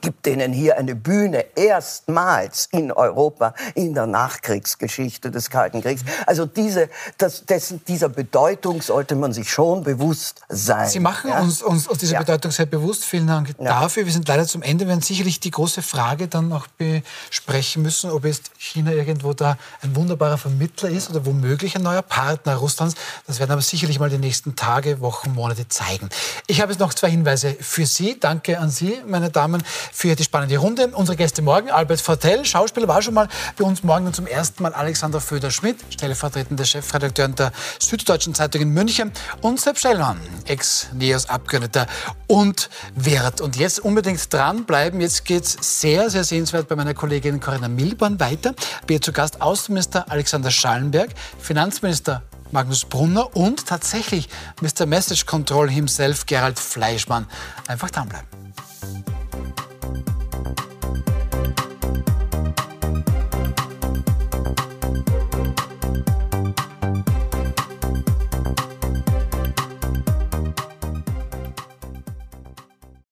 [0.00, 6.02] gibt denen hier eine Bühne erstmals in Europa in der Nachkriegsgeschichte des Kalten Kriegs.
[6.26, 6.88] Also diese,
[7.18, 10.88] das, dessen, dieser Bedeutung sollte man sich schon bewusst sein.
[10.88, 11.40] Sie machen ja?
[11.40, 12.18] uns, uns, uns dieser ja.
[12.20, 13.04] Bedeutung sehr bewusst.
[13.04, 13.80] Vielen Dank ja.
[13.80, 14.04] dafür.
[14.04, 14.84] Wir sind leider zum Ende.
[14.84, 19.56] Wir werden sicherlich die große Frage dann noch besprechen müssen, ob jetzt China irgendwo da
[19.82, 22.94] ein wunderbarer Vermittler ist oder womöglich ein neuer Partner Russlands.
[23.26, 26.08] Das werden aber sicherlich mal die nächsten Tage, Wochen, Monate zeigen.
[26.46, 28.18] Ich habe jetzt noch zwei Hinweise für Sie.
[28.18, 29.62] Danke an Sie, meine Damen
[29.92, 30.88] für die spannende Runde.
[30.88, 34.62] Unsere Gäste morgen, Albert Fortell, Schauspieler, war schon mal bei uns morgen und zum ersten
[34.62, 41.86] Mal Alexander Föder-Schmidt, stellvertretender Chefredakteur der Süddeutschen Zeitung in München und Sepp Schellmann, Ex-NEOS-Abgeordneter
[42.26, 43.40] und Wirt.
[43.40, 45.00] Und jetzt unbedingt dranbleiben.
[45.00, 48.54] Jetzt geht es sehr, sehr sehenswert bei meiner Kollegin Corinna Milborn weiter.
[48.86, 54.28] Wir zu Gast Außenminister Alexander Schallenberg, Finanzminister Magnus Brunner und tatsächlich
[54.60, 54.86] Mr.
[54.86, 57.26] Message Control himself, Gerald Fleischmann.
[57.66, 58.28] Einfach dranbleiben.